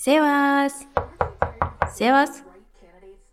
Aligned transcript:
Sebas. 0.00 0.88
Sebas. 1.94 2.42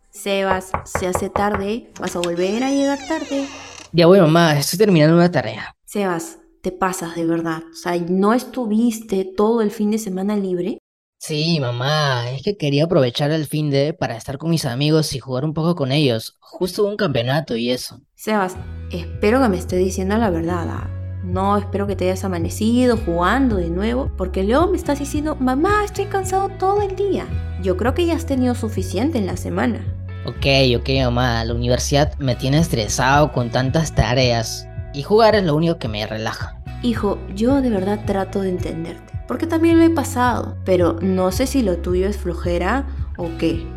Sebas, 0.10 0.72
se 0.84 1.08
hace 1.08 1.30
tarde. 1.30 1.90
Vas 1.98 2.14
a 2.18 2.20
volver 2.20 2.62
a 2.62 2.70
llegar 2.70 3.00
tarde. 3.08 3.48
Ya 3.94 4.06
voy, 4.06 4.20
mamá, 4.20 4.60
estoy 4.60 4.78
terminando 4.78 5.16
una 5.16 5.32
tarea. 5.32 5.74
Sebas, 5.86 6.40
te 6.62 6.74
pasas 6.74 7.16
de 7.16 7.26
verdad. 7.26 7.64
O 7.72 7.74
sea, 7.74 7.96
¿no 8.10 8.34
estuviste 8.34 9.24
todo 9.24 9.62
el 9.62 9.72
fin 9.72 9.92
de 9.92 9.98
semana 9.98 10.36
libre? 10.36 10.80
Sí, 11.20 11.58
mamá, 11.62 12.30
es 12.32 12.44
que 12.44 12.58
quería 12.58 12.84
aprovechar 12.84 13.32
el 13.32 13.46
fin 13.46 13.70
de 13.70 13.94
para 13.94 14.18
estar 14.18 14.38
con 14.38 14.50
mis 14.50 14.66
amigos 14.66 15.14
y 15.14 15.20
jugar 15.20 15.46
un 15.46 15.54
poco 15.54 15.74
con 15.74 15.94
ellos. 15.94 16.36
Justo 16.42 16.84
hubo 16.84 16.90
un 16.90 16.98
campeonato 16.98 17.56
y 17.56 17.72
eso. 17.72 18.02
Sebas, 18.16 18.58
espero 18.92 19.42
que 19.42 19.48
me 19.48 19.58
estés 19.58 19.80
diciendo 19.80 20.18
la 20.18 20.30
verdad. 20.32 20.97
No 21.28 21.58
espero 21.58 21.88
que 21.88 21.98
te 21.98 22.06
hayas 22.06 22.24
amanecido 22.24 22.96
jugando 22.96 23.58
de 23.58 23.70
nuevo, 23.70 24.10
porque 24.16 24.46
luego 24.46 24.68
me 24.68 24.78
estás 24.78 25.00
diciendo, 25.00 25.36
mamá, 25.36 25.84
estoy 25.84 26.06
cansado 26.06 26.48
todo 26.48 26.82
el 26.82 26.96
día. 26.96 27.26
Yo 27.62 27.76
creo 27.76 27.94
que 27.94 28.06
ya 28.06 28.16
has 28.16 28.26
tenido 28.26 28.56
suficiente 28.56 29.18
en 29.18 29.26
la 29.26 29.36
semana. 29.36 29.86
Ok, 30.26 30.46
ok, 30.80 30.90
mamá, 31.04 31.44
la 31.44 31.54
universidad 31.54 32.18
me 32.18 32.38
tiene 32.38 32.60
estresado 32.60 33.34
con 33.34 33.50
tantas 33.50 33.94
tareas 33.94 34.70
y 34.94 35.04
jugar 35.04 35.36
es 35.36 35.44
lo 35.44 35.54
único 35.54 35.78
que 35.78 35.90
me 35.90 36.08
relaja. 36.08 36.62
Hijo, 36.82 37.20
yo 37.36 37.62
de 37.62 37.72
verdad 37.72 38.06
trato 38.06 38.40
de 38.40 38.50
entenderte, 38.50 39.14
porque 39.28 39.48
también 39.48 39.80
lo 39.80 39.84
he 39.84 39.90
pasado, 39.90 40.56
pero 40.64 40.98
no 41.02 41.34
sé 41.34 41.46
si 41.46 41.62
lo 41.62 41.78
tuyo 41.80 42.08
es 42.08 42.16
flojera 42.16 42.88
o 43.18 43.28
qué. 43.38 43.68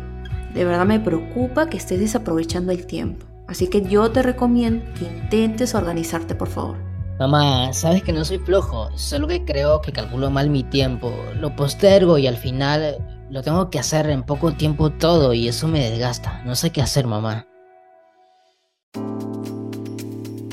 De 0.53 0.63
verdad 0.63 0.85
me 0.85 1.01
preocupa 1.01 1.67
que 1.67 1.75
estés 1.75 1.99
desaprovechando 1.99 2.71
el 2.71 2.85
tiempo. 2.85 3.25
Así 3.49 3.67
que 3.67 3.81
yo 3.81 4.09
te 4.11 4.23
recomiendo 4.23 4.85
que 4.97 5.03
intentes 5.03 5.75
organizarte, 5.75 6.33
por 6.35 6.47
favor. 6.47 6.90
Mamá, 7.21 7.71
sabes 7.71 8.01
que 8.01 8.11
no 8.11 8.25
soy 8.25 8.39
flojo, 8.39 8.89
solo 8.95 9.27
que 9.27 9.45
creo 9.45 9.79
que 9.79 9.91
calculo 9.91 10.31
mal 10.31 10.49
mi 10.49 10.63
tiempo, 10.63 11.13
lo 11.39 11.55
postergo 11.55 12.17
y 12.17 12.25
al 12.25 12.35
final 12.35 12.97
lo 13.29 13.43
tengo 13.43 13.69
que 13.69 13.77
hacer 13.77 14.09
en 14.09 14.23
poco 14.23 14.53
tiempo 14.53 14.89
todo 14.89 15.31
y 15.31 15.47
eso 15.47 15.67
me 15.67 15.87
desgasta. 15.87 16.41
No 16.45 16.55
sé 16.55 16.71
qué 16.71 16.81
hacer, 16.81 17.05
mamá. 17.05 17.45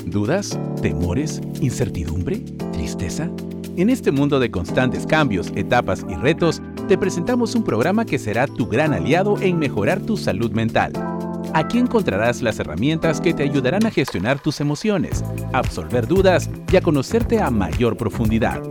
¿Dudas? 0.05 0.59
¿Temores? 0.79 1.41
¿Incertidumbre? 1.59 2.41
¿Tristeza? 2.71 3.31
En 3.75 3.89
este 3.89 4.11
mundo 4.11 4.39
de 4.39 4.51
constantes 4.51 5.07
cambios, 5.07 5.51
etapas 5.55 6.05
y 6.07 6.13
retos, 6.13 6.61
te 6.87 6.99
presentamos 6.99 7.55
un 7.55 7.63
programa 7.63 8.05
que 8.05 8.19
será 8.19 8.45
tu 8.45 8.67
gran 8.67 8.93
aliado 8.93 9.41
en 9.41 9.57
mejorar 9.57 10.01
tu 10.01 10.17
salud 10.17 10.51
mental. 10.51 10.93
Aquí 11.53 11.79
encontrarás 11.79 12.41
las 12.41 12.59
herramientas 12.59 13.19
que 13.19 13.33
te 13.33 13.43
ayudarán 13.43 13.85
a 13.85 13.91
gestionar 13.91 14.39
tus 14.39 14.61
emociones, 14.61 15.23
absolver 15.51 16.07
dudas 16.07 16.49
y 16.71 16.75
a 16.75 16.81
conocerte 16.81 17.41
a 17.41 17.49
mayor 17.49 17.97
profundidad. 17.97 18.61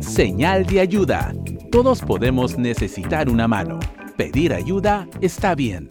Señal 0.00 0.66
de 0.66 0.80
ayuda. 0.80 1.32
Todos 1.72 2.02
podemos 2.02 2.58
necesitar 2.58 3.30
una 3.30 3.48
mano. 3.48 3.78
Pedir 4.16 4.52
ayuda 4.52 5.08
está 5.20 5.54
bien. 5.54 5.88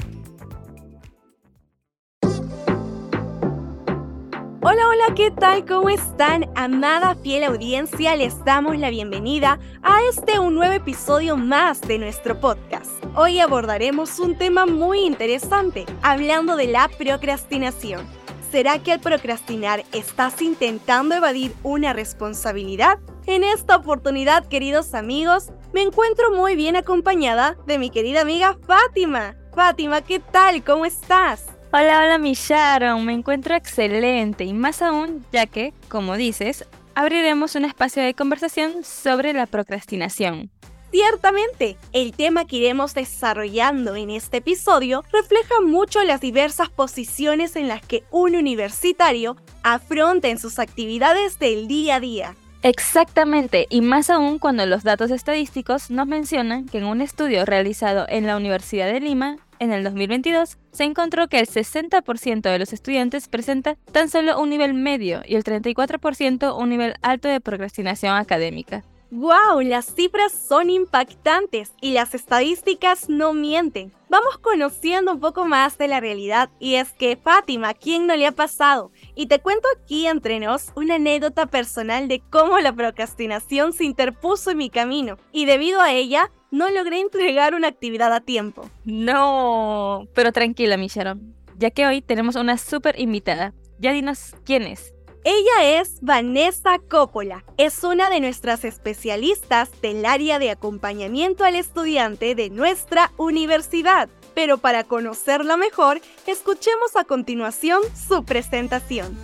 Hola, 4.68 4.82
hola, 4.88 5.14
¿qué 5.16 5.30
tal? 5.30 5.64
¿Cómo 5.64 5.90
están? 5.90 6.50
Amada 6.56 7.14
fiel 7.14 7.44
audiencia, 7.44 8.16
les 8.16 8.44
damos 8.46 8.80
la 8.80 8.90
bienvenida 8.90 9.60
a 9.84 10.00
este 10.10 10.40
un 10.40 10.56
nuevo 10.56 10.74
episodio 10.74 11.38
más 11.38 11.82
de 11.82 12.00
nuestro 12.00 12.40
podcast. 12.40 12.90
Hoy 13.16 13.40
abordaremos 13.40 14.18
un 14.18 14.36
tema 14.36 14.66
muy 14.66 15.02
interesante, 15.02 15.86
hablando 16.02 16.56
de 16.56 16.66
la 16.66 16.90
procrastinación. 16.98 18.08
¿Será 18.50 18.82
que 18.82 18.94
al 18.94 19.02
procrastinar 19.02 19.84
estás 19.94 20.42
intentando 20.42 21.14
evadir 21.14 21.54
una 21.62 21.94
responsabilidad? 21.94 22.98
En 23.28 23.44
esta 23.44 23.76
oportunidad, 23.76 24.48
queridos 24.48 24.96
amigos, 24.96 25.52
me 25.74 25.84
encuentro 25.84 26.32
muy 26.32 26.56
bien 26.56 26.76
acompañada 26.76 27.56
de 27.68 27.78
mi 27.78 27.92
querida 27.92 28.22
amiga 28.22 28.58
Fátima. 28.66 29.36
Fátima, 29.54 30.02
¿qué 30.02 30.20
tal? 30.20 30.64
¿Cómo 30.64 30.88
estás? 30.88 31.55
Hola, 31.78 32.00
hola, 32.00 32.18
mi 32.20 32.36
Sharon. 32.36 33.06
Me 33.06 33.12
encuentro 33.12 33.54
excelente 33.54 34.46
y 34.46 34.54
más 34.54 34.82
aún, 34.82 35.26
ya 35.34 35.46
que, 35.46 35.74
como 35.90 36.16
dices, 36.16 36.66
abriremos 36.94 37.56
un 37.56 37.66
espacio 37.66 38.02
de 38.02 38.14
conversación 38.14 38.86
sobre 38.86 39.34
la 39.34 39.46
procrastinación. 39.46 40.50
Ciertamente, 40.92 41.76
el 41.92 42.14
tema 42.14 42.46
que 42.46 42.56
iremos 42.56 42.94
desarrollando 42.94 43.98
en 43.98 44.10
este 44.10 44.38
episodio 44.38 45.04
refleja 45.12 45.60
mucho 45.60 46.02
las 46.06 46.22
diversas 46.22 46.70
posiciones 46.70 47.58
en 47.58 47.68
las 47.68 47.82
que 47.86 48.06
un 48.10 48.38
universitario 48.38 49.36
afronta 49.62 50.30
en 50.30 50.40
sus 50.40 50.60
actividades 50.60 51.40
del 51.40 51.68
día 51.68 51.96
a 51.96 52.00
día. 52.00 52.36
Exactamente, 52.66 53.68
y 53.70 53.82
más 53.82 54.10
aún 54.10 54.40
cuando 54.40 54.66
los 54.66 54.84
datos 54.84 55.12
estadísticos 55.12 55.92
nos 55.92 56.08
mencionan 56.08 56.66
que 56.66 56.80
en 56.80 56.86
un 56.86 57.00
estudio 57.00 57.46
realizado 57.46 58.08
en 58.10 58.26
la 58.26 58.38
Universidad 58.38 58.92
de 58.92 59.00
Lima, 59.00 59.38
en 59.60 59.72
el 59.72 59.84
2022, 59.84 60.58
se 60.72 60.84
encontró 60.84 61.28
que 61.28 61.40
el 61.40 61.48
60% 61.48 62.42
de 62.42 62.60
los 62.60 62.74
estudiantes 62.74 63.28
presenta 63.28 63.76
tan 63.92 64.10
solo 64.10 64.40
un 64.40 64.50
nivel 64.50 64.74
medio 64.74 65.22
y 65.26 65.36
el 65.36 65.44
34% 65.44 66.58
un 66.58 66.70
nivel 66.70 66.96
alto 67.02 67.28
de 67.28 67.42
procrastinación 67.42 68.16
académica. 68.16 68.84
¡Wow! 69.12 69.62
Las 69.62 69.86
cifras 69.86 70.34
son 70.34 70.70
impactantes 70.70 71.72
y 71.80 71.94
las 71.94 72.16
estadísticas 72.16 73.08
no 73.08 73.34
mienten. 73.34 73.94
Vamos 74.10 74.40
conociendo 74.40 75.14
un 75.14 75.20
poco 75.20 75.46
más 75.46 75.78
de 75.78 75.88
la 75.88 76.00
realidad 76.00 76.50
y 76.60 76.76
es 76.76 76.92
que 76.92 77.16
Fátima, 77.16 77.74
¿quién 77.74 78.08
no 78.08 78.16
le 78.16 78.28
ha 78.28 78.32
pasado? 78.32 78.92
Y 79.16 79.28
te 79.28 79.40
cuento 79.40 79.68
aquí 79.76 80.08
entre 80.08 80.40
nos 80.40 80.72
una 80.76 80.96
anécdota 80.96 81.46
personal 81.46 82.08
de 82.08 82.22
cómo 82.30 82.60
la 82.60 82.74
procrastinación 82.74 83.74
se 83.74 83.86
interpuso 83.86 84.52
en 84.52 84.58
mi 84.58 84.70
camino 84.70 85.18
y 85.32 85.46
debido 85.46 85.82
a 85.82 85.94
ella 85.94 86.32
no 86.56 86.70
logré 86.70 87.02
entregar 87.02 87.54
una 87.54 87.68
actividad 87.68 88.14
a 88.14 88.22
tiempo. 88.22 88.70
No, 88.86 90.08
pero 90.14 90.32
tranquila, 90.32 90.78
mi 90.78 90.88
Sharon, 90.88 91.36
ya 91.58 91.70
que 91.70 91.86
hoy 91.86 92.02
tenemos 92.02 92.36
una 92.38 92.58
súper 92.58 92.98
invitada. 93.00 93.54
Ya 93.78 93.92
dinos 93.92 94.36
quién 94.46 94.64
es. 94.64 94.94
Ella 95.26 95.80
es 95.80 95.98
Vanessa 96.02 96.80
Coppola. 96.80 97.44
Es 97.58 97.84
una 97.84 98.10
de 98.10 98.22
nuestras 98.22 98.64
especialistas 98.64 99.70
del 99.82 100.06
área 100.06 100.40
de 100.40 100.52
acompañamiento 100.52 101.44
al 101.44 101.56
estudiante 101.56 102.36
de 102.36 102.50
nuestra 102.50 103.12
universidad. 103.18 104.08
Pero 104.34 104.58
para 104.60 104.84
conocerla 104.86 105.58
mejor, 105.58 106.00
escuchemos 106.26 106.96
a 106.96 107.04
continuación 107.04 107.82
su 107.96 108.24
presentación. 108.24 109.18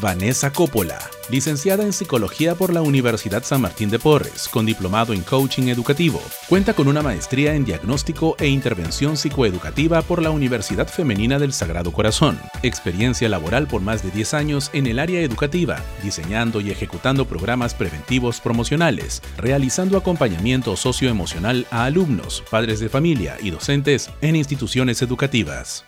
Vanessa 0.00 0.52
Coppola, 0.52 0.98
licenciada 1.28 1.84
en 1.84 1.92
Psicología 1.92 2.54
por 2.54 2.72
la 2.72 2.80
Universidad 2.80 3.44
San 3.44 3.60
Martín 3.60 3.90
de 3.90 3.98
Porres, 3.98 4.48
con 4.48 4.64
diplomado 4.64 5.12
en 5.12 5.22
Coaching 5.22 5.68
Educativo. 5.68 6.20
Cuenta 6.48 6.74
con 6.74 6.88
una 6.88 7.02
maestría 7.02 7.54
en 7.54 7.64
Diagnóstico 7.64 8.34
e 8.38 8.46
Intervención 8.46 9.16
Psicoeducativa 9.16 10.02
por 10.02 10.22
la 10.22 10.30
Universidad 10.30 10.88
Femenina 10.88 11.38
del 11.38 11.52
Sagrado 11.52 11.92
Corazón. 11.92 12.38
Experiencia 12.62 13.28
laboral 13.28 13.66
por 13.66 13.82
más 13.82 14.02
de 14.02 14.10
10 14.10 14.34
años 14.34 14.70
en 14.72 14.86
el 14.86 14.98
área 14.98 15.20
educativa, 15.20 15.82
diseñando 16.02 16.60
y 16.60 16.70
ejecutando 16.70 17.26
programas 17.26 17.74
preventivos 17.74 18.40
promocionales, 18.40 19.22
realizando 19.36 19.98
acompañamiento 19.98 20.76
socioemocional 20.76 21.66
a 21.70 21.84
alumnos, 21.84 22.42
padres 22.50 22.80
de 22.80 22.88
familia 22.88 23.36
y 23.42 23.50
docentes 23.50 24.10
en 24.20 24.36
instituciones 24.36 25.02
educativas. 25.02 25.84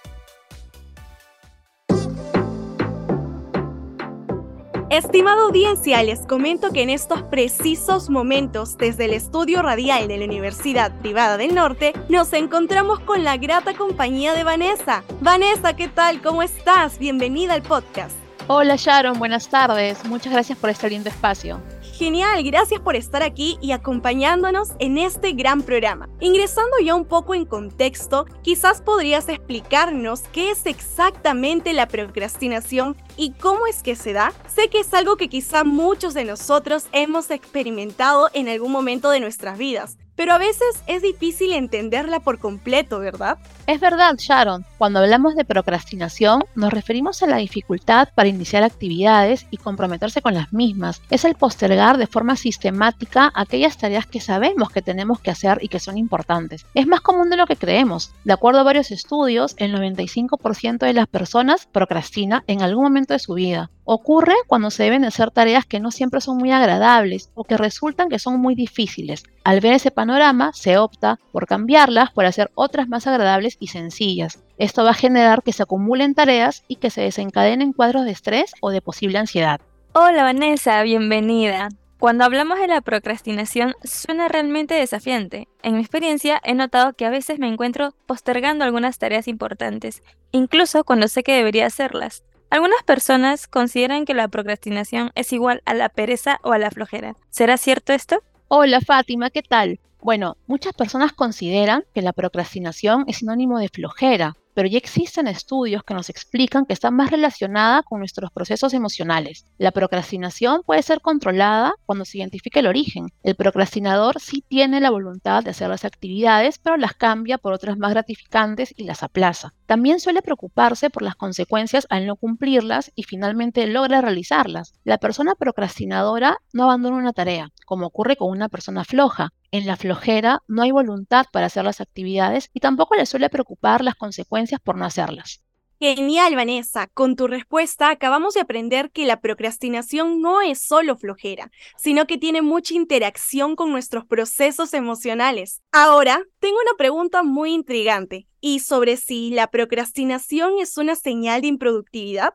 Estimada 4.96 5.42
audiencia, 5.42 6.00
les 6.04 6.20
comento 6.20 6.70
que 6.70 6.82
en 6.82 6.88
estos 6.88 7.20
precisos 7.22 8.10
momentos, 8.10 8.78
desde 8.78 9.06
el 9.06 9.12
estudio 9.12 9.60
radial 9.60 10.06
de 10.06 10.18
la 10.18 10.24
Universidad 10.24 10.96
Privada 11.00 11.36
del 11.36 11.52
Norte, 11.52 11.94
nos 12.08 12.32
encontramos 12.32 13.00
con 13.00 13.24
la 13.24 13.36
grata 13.36 13.74
compañía 13.74 14.34
de 14.34 14.44
Vanessa. 14.44 15.02
Vanessa, 15.20 15.74
¿qué 15.74 15.88
tal? 15.88 16.22
¿Cómo 16.22 16.44
estás? 16.44 17.00
Bienvenida 17.00 17.54
al 17.54 17.62
podcast. 17.62 18.14
Hola 18.46 18.76
Sharon, 18.76 19.18
buenas 19.18 19.48
tardes. 19.48 20.04
Muchas 20.04 20.32
gracias 20.32 20.56
por 20.58 20.70
este 20.70 20.88
lindo 20.88 21.08
espacio. 21.08 21.60
Genial, 21.94 22.42
gracias 22.42 22.80
por 22.80 22.96
estar 22.96 23.22
aquí 23.22 23.56
y 23.60 23.72
acompañándonos 23.72 24.70
en 24.80 24.98
este 24.98 25.32
gran 25.32 25.62
programa. 25.62 26.08
Ingresando 26.20 26.76
ya 26.84 26.94
un 26.94 27.04
poco 27.04 27.34
en 27.34 27.46
contexto, 27.46 28.26
quizás 28.42 28.82
podrías 28.82 29.28
explicarnos 29.28 30.22
qué 30.32 30.50
es 30.50 30.66
exactamente 30.66 31.72
la 31.72 31.86
procrastinación 31.86 32.96
y 33.16 33.32
cómo 33.32 33.66
es 33.66 33.82
que 33.82 33.96
se 33.96 34.12
da. 34.12 34.32
Sé 34.46 34.68
que 34.68 34.80
es 34.80 34.94
algo 34.94 35.16
que 35.16 35.28
quizá 35.28 35.64
muchos 35.64 36.14
de 36.14 36.24
nosotros 36.24 36.86
hemos 36.92 37.30
experimentado 37.30 38.30
en 38.34 38.48
algún 38.48 38.72
momento 38.72 39.10
de 39.10 39.20
nuestras 39.20 39.58
vidas, 39.58 39.96
pero 40.16 40.32
a 40.32 40.38
veces 40.38 40.82
es 40.86 41.02
difícil 41.02 41.52
entenderla 41.52 42.20
por 42.20 42.38
completo, 42.38 43.00
¿verdad? 43.00 43.38
Es 43.66 43.80
verdad, 43.80 44.14
Sharon. 44.16 44.64
Cuando 44.78 45.00
hablamos 45.00 45.34
de 45.34 45.44
procrastinación, 45.44 46.44
nos 46.54 46.72
referimos 46.72 47.22
a 47.22 47.26
la 47.26 47.38
dificultad 47.38 48.08
para 48.14 48.28
iniciar 48.28 48.62
actividades 48.62 49.46
y 49.50 49.56
comprometerse 49.56 50.22
con 50.22 50.34
las 50.34 50.52
mismas. 50.52 51.02
Es 51.10 51.24
el 51.24 51.34
postergar 51.34 51.96
de 51.96 52.06
forma 52.06 52.36
sistemática 52.36 53.32
aquellas 53.34 53.76
tareas 53.76 54.06
que 54.06 54.20
sabemos 54.20 54.70
que 54.70 54.82
tenemos 54.82 55.18
que 55.20 55.30
hacer 55.30 55.58
y 55.62 55.68
que 55.68 55.80
son 55.80 55.98
importantes. 55.98 56.66
Es 56.74 56.86
más 56.86 57.00
común 57.00 57.30
de 57.30 57.36
lo 57.36 57.46
que 57.46 57.56
creemos. 57.56 58.12
De 58.24 58.32
acuerdo 58.32 58.60
a 58.60 58.64
varios 58.64 58.90
estudios, 58.90 59.54
el 59.58 59.74
95% 59.74 60.78
de 60.78 60.92
las 60.92 61.08
personas 61.08 61.66
procrastina 61.66 62.44
en 62.46 62.62
algún 62.62 62.84
momento 62.84 63.03
de 63.12 63.18
su 63.18 63.34
vida. 63.34 63.70
Ocurre 63.84 64.34
cuando 64.46 64.70
se 64.70 64.84
deben 64.84 65.04
hacer 65.04 65.30
tareas 65.30 65.66
que 65.66 65.80
no 65.80 65.90
siempre 65.90 66.22
son 66.22 66.38
muy 66.38 66.50
agradables 66.50 67.30
o 67.34 67.44
que 67.44 67.58
resultan 67.58 68.08
que 68.08 68.18
son 68.18 68.40
muy 68.40 68.54
difíciles. 68.54 69.24
Al 69.44 69.60
ver 69.60 69.74
ese 69.74 69.90
panorama, 69.90 70.52
se 70.54 70.78
opta 70.78 71.18
por 71.32 71.46
cambiarlas 71.46 72.10
por 72.10 72.24
hacer 72.24 72.50
otras 72.54 72.88
más 72.88 73.06
agradables 73.06 73.58
y 73.60 73.66
sencillas. 73.66 74.42
Esto 74.56 74.84
va 74.84 74.90
a 74.90 74.94
generar 74.94 75.42
que 75.42 75.52
se 75.52 75.62
acumulen 75.62 76.14
tareas 76.14 76.64
y 76.66 76.76
que 76.76 76.88
se 76.88 77.02
desencadenen 77.02 77.74
cuadros 77.74 78.06
de 78.06 78.12
estrés 78.12 78.52
o 78.62 78.70
de 78.70 78.80
posible 78.80 79.18
ansiedad. 79.18 79.60
Hola 79.92 80.22
Vanessa, 80.22 80.82
bienvenida. 80.82 81.68
Cuando 82.04 82.24
hablamos 82.24 82.58
de 82.58 82.66
la 82.66 82.82
procrastinación 82.82 83.74
suena 83.82 84.28
realmente 84.28 84.74
desafiante. 84.74 85.48
En 85.62 85.74
mi 85.74 85.80
experiencia 85.80 86.38
he 86.44 86.54
notado 86.54 86.92
que 86.92 87.06
a 87.06 87.10
veces 87.10 87.38
me 87.38 87.48
encuentro 87.48 87.94
postergando 88.06 88.64
algunas 88.64 88.98
tareas 88.98 89.26
importantes, 89.26 90.02
incluso 90.30 90.84
cuando 90.84 91.08
sé 91.08 91.22
que 91.22 91.32
debería 91.32 91.64
hacerlas. 91.64 92.22
Algunas 92.50 92.82
personas 92.84 93.46
consideran 93.46 94.04
que 94.04 94.14
la 94.14 94.28
procrastinación 94.28 95.10
es 95.14 95.32
igual 95.32 95.62
a 95.64 95.74
la 95.74 95.88
pereza 95.88 96.38
o 96.42 96.52
a 96.52 96.58
la 96.58 96.70
flojera. 96.70 97.16
¿Será 97.30 97.56
cierto 97.56 97.92
esto? 97.92 98.22
Hola 98.48 98.80
Fátima, 98.80 99.30
¿qué 99.30 99.42
tal? 99.42 99.80
Bueno, 100.00 100.36
muchas 100.46 100.74
personas 100.74 101.12
consideran 101.12 101.84
que 101.94 102.02
la 102.02 102.12
procrastinación 102.12 103.04
es 103.08 103.16
sinónimo 103.16 103.58
de 103.58 103.70
flojera, 103.70 104.36
pero 104.54 104.68
ya 104.68 104.78
existen 104.78 105.26
estudios 105.26 105.82
que 105.84 105.94
nos 105.94 106.08
explican 106.08 106.64
que 106.64 106.72
está 106.72 106.90
más 106.90 107.10
relacionada 107.10 107.82
con 107.82 107.98
nuestros 107.98 108.30
procesos 108.30 108.72
emocionales. 108.72 109.44
La 109.58 109.72
procrastinación 109.72 110.62
puede 110.64 110.82
ser 110.82 111.00
controlada 111.00 111.74
cuando 111.84 112.04
se 112.04 112.18
identifica 112.18 112.60
el 112.60 112.66
origen. 112.66 113.08
El 113.22 113.34
procrastinador 113.34 114.20
sí 114.20 114.44
tiene 114.46 114.80
la 114.80 114.90
voluntad 114.90 115.42
de 115.42 115.50
hacer 115.50 115.68
las 115.68 115.84
actividades, 115.84 116.58
pero 116.58 116.76
las 116.76 116.94
cambia 116.94 117.38
por 117.38 117.52
otras 117.52 117.76
más 117.76 117.90
gratificantes 117.90 118.72
y 118.76 118.84
las 118.84 119.02
aplaza. 119.02 119.52
También 119.66 120.00
suele 120.00 120.22
preocuparse 120.22 120.90
por 120.90 121.02
las 121.02 121.16
consecuencias 121.16 121.86
al 121.90 122.06
no 122.06 122.16
cumplirlas 122.16 122.92
y 122.94 123.02
finalmente 123.02 123.66
logra 123.66 124.00
realizarlas. 124.00 124.74
La 124.84 124.98
persona 124.98 125.34
procrastinadora 125.34 126.38
no 126.52 126.64
abandona 126.64 126.96
una 126.96 127.12
tarea, 127.12 127.50
como 127.66 127.86
ocurre 127.86 128.16
con 128.16 128.30
una 128.30 128.48
persona 128.48 128.84
floja. 128.84 129.32
En 129.54 129.66
la 129.66 129.76
flojera 129.76 130.42
no 130.48 130.62
hay 130.62 130.72
voluntad 130.72 131.26
para 131.32 131.46
hacer 131.46 131.62
las 131.64 131.80
actividades 131.80 132.50
y 132.52 132.58
tampoco 132.58 132.96
le 132.96 133.06
suele 133.06 133.30
preocupar 133.30 133.84
las 133.84 133.94
consecuencias 133.94 134.60
por 134.60 134.76
no 134.76 134.84
hacerlas. 134.84 135.44
Genial, 135.78 136.34
Vanessa. 136.34 136.88
Con 136.88 137.14
tu 137.14 137.28
respuesta 137.28 137.90
acabamos 137.90 138.34
de 138.34 138.40
aprender 138.40 138.90
que 138.90 139.06
la 139.06 139.20
procrastinación 139.20 140.20
no 140.20 140.40
es 140.40 140.60
solo 140.60 140.96
flojera, 140.96 141.52
sino 141.76 142.08
que 142.08 142.18
tiene 142.18 142.42
mucha 142.42 142.74
interacción 142.74 143.54
con 143.54 143.70
nuestros 143.70 144.04
procesos 144.04 144.74
emocionales. 144.74 145.62
Ahora, 145.70 146.20
tengo 146.40 146.56
una 146.60 146.76
pregunta 146.76 147.22
muy 147.22 147.52
intrigante, 147.52 148.26
y 148.40 148.58
sobre 148.58 148.96
si 148.96 149.30
la 149.30 149.52
procrastinación 149.52 150.54
es 150.58 150.76
una 150.78 150.96
señal 150.96 151.42
de 151.42 151.46
improductividad. 151.46 152.34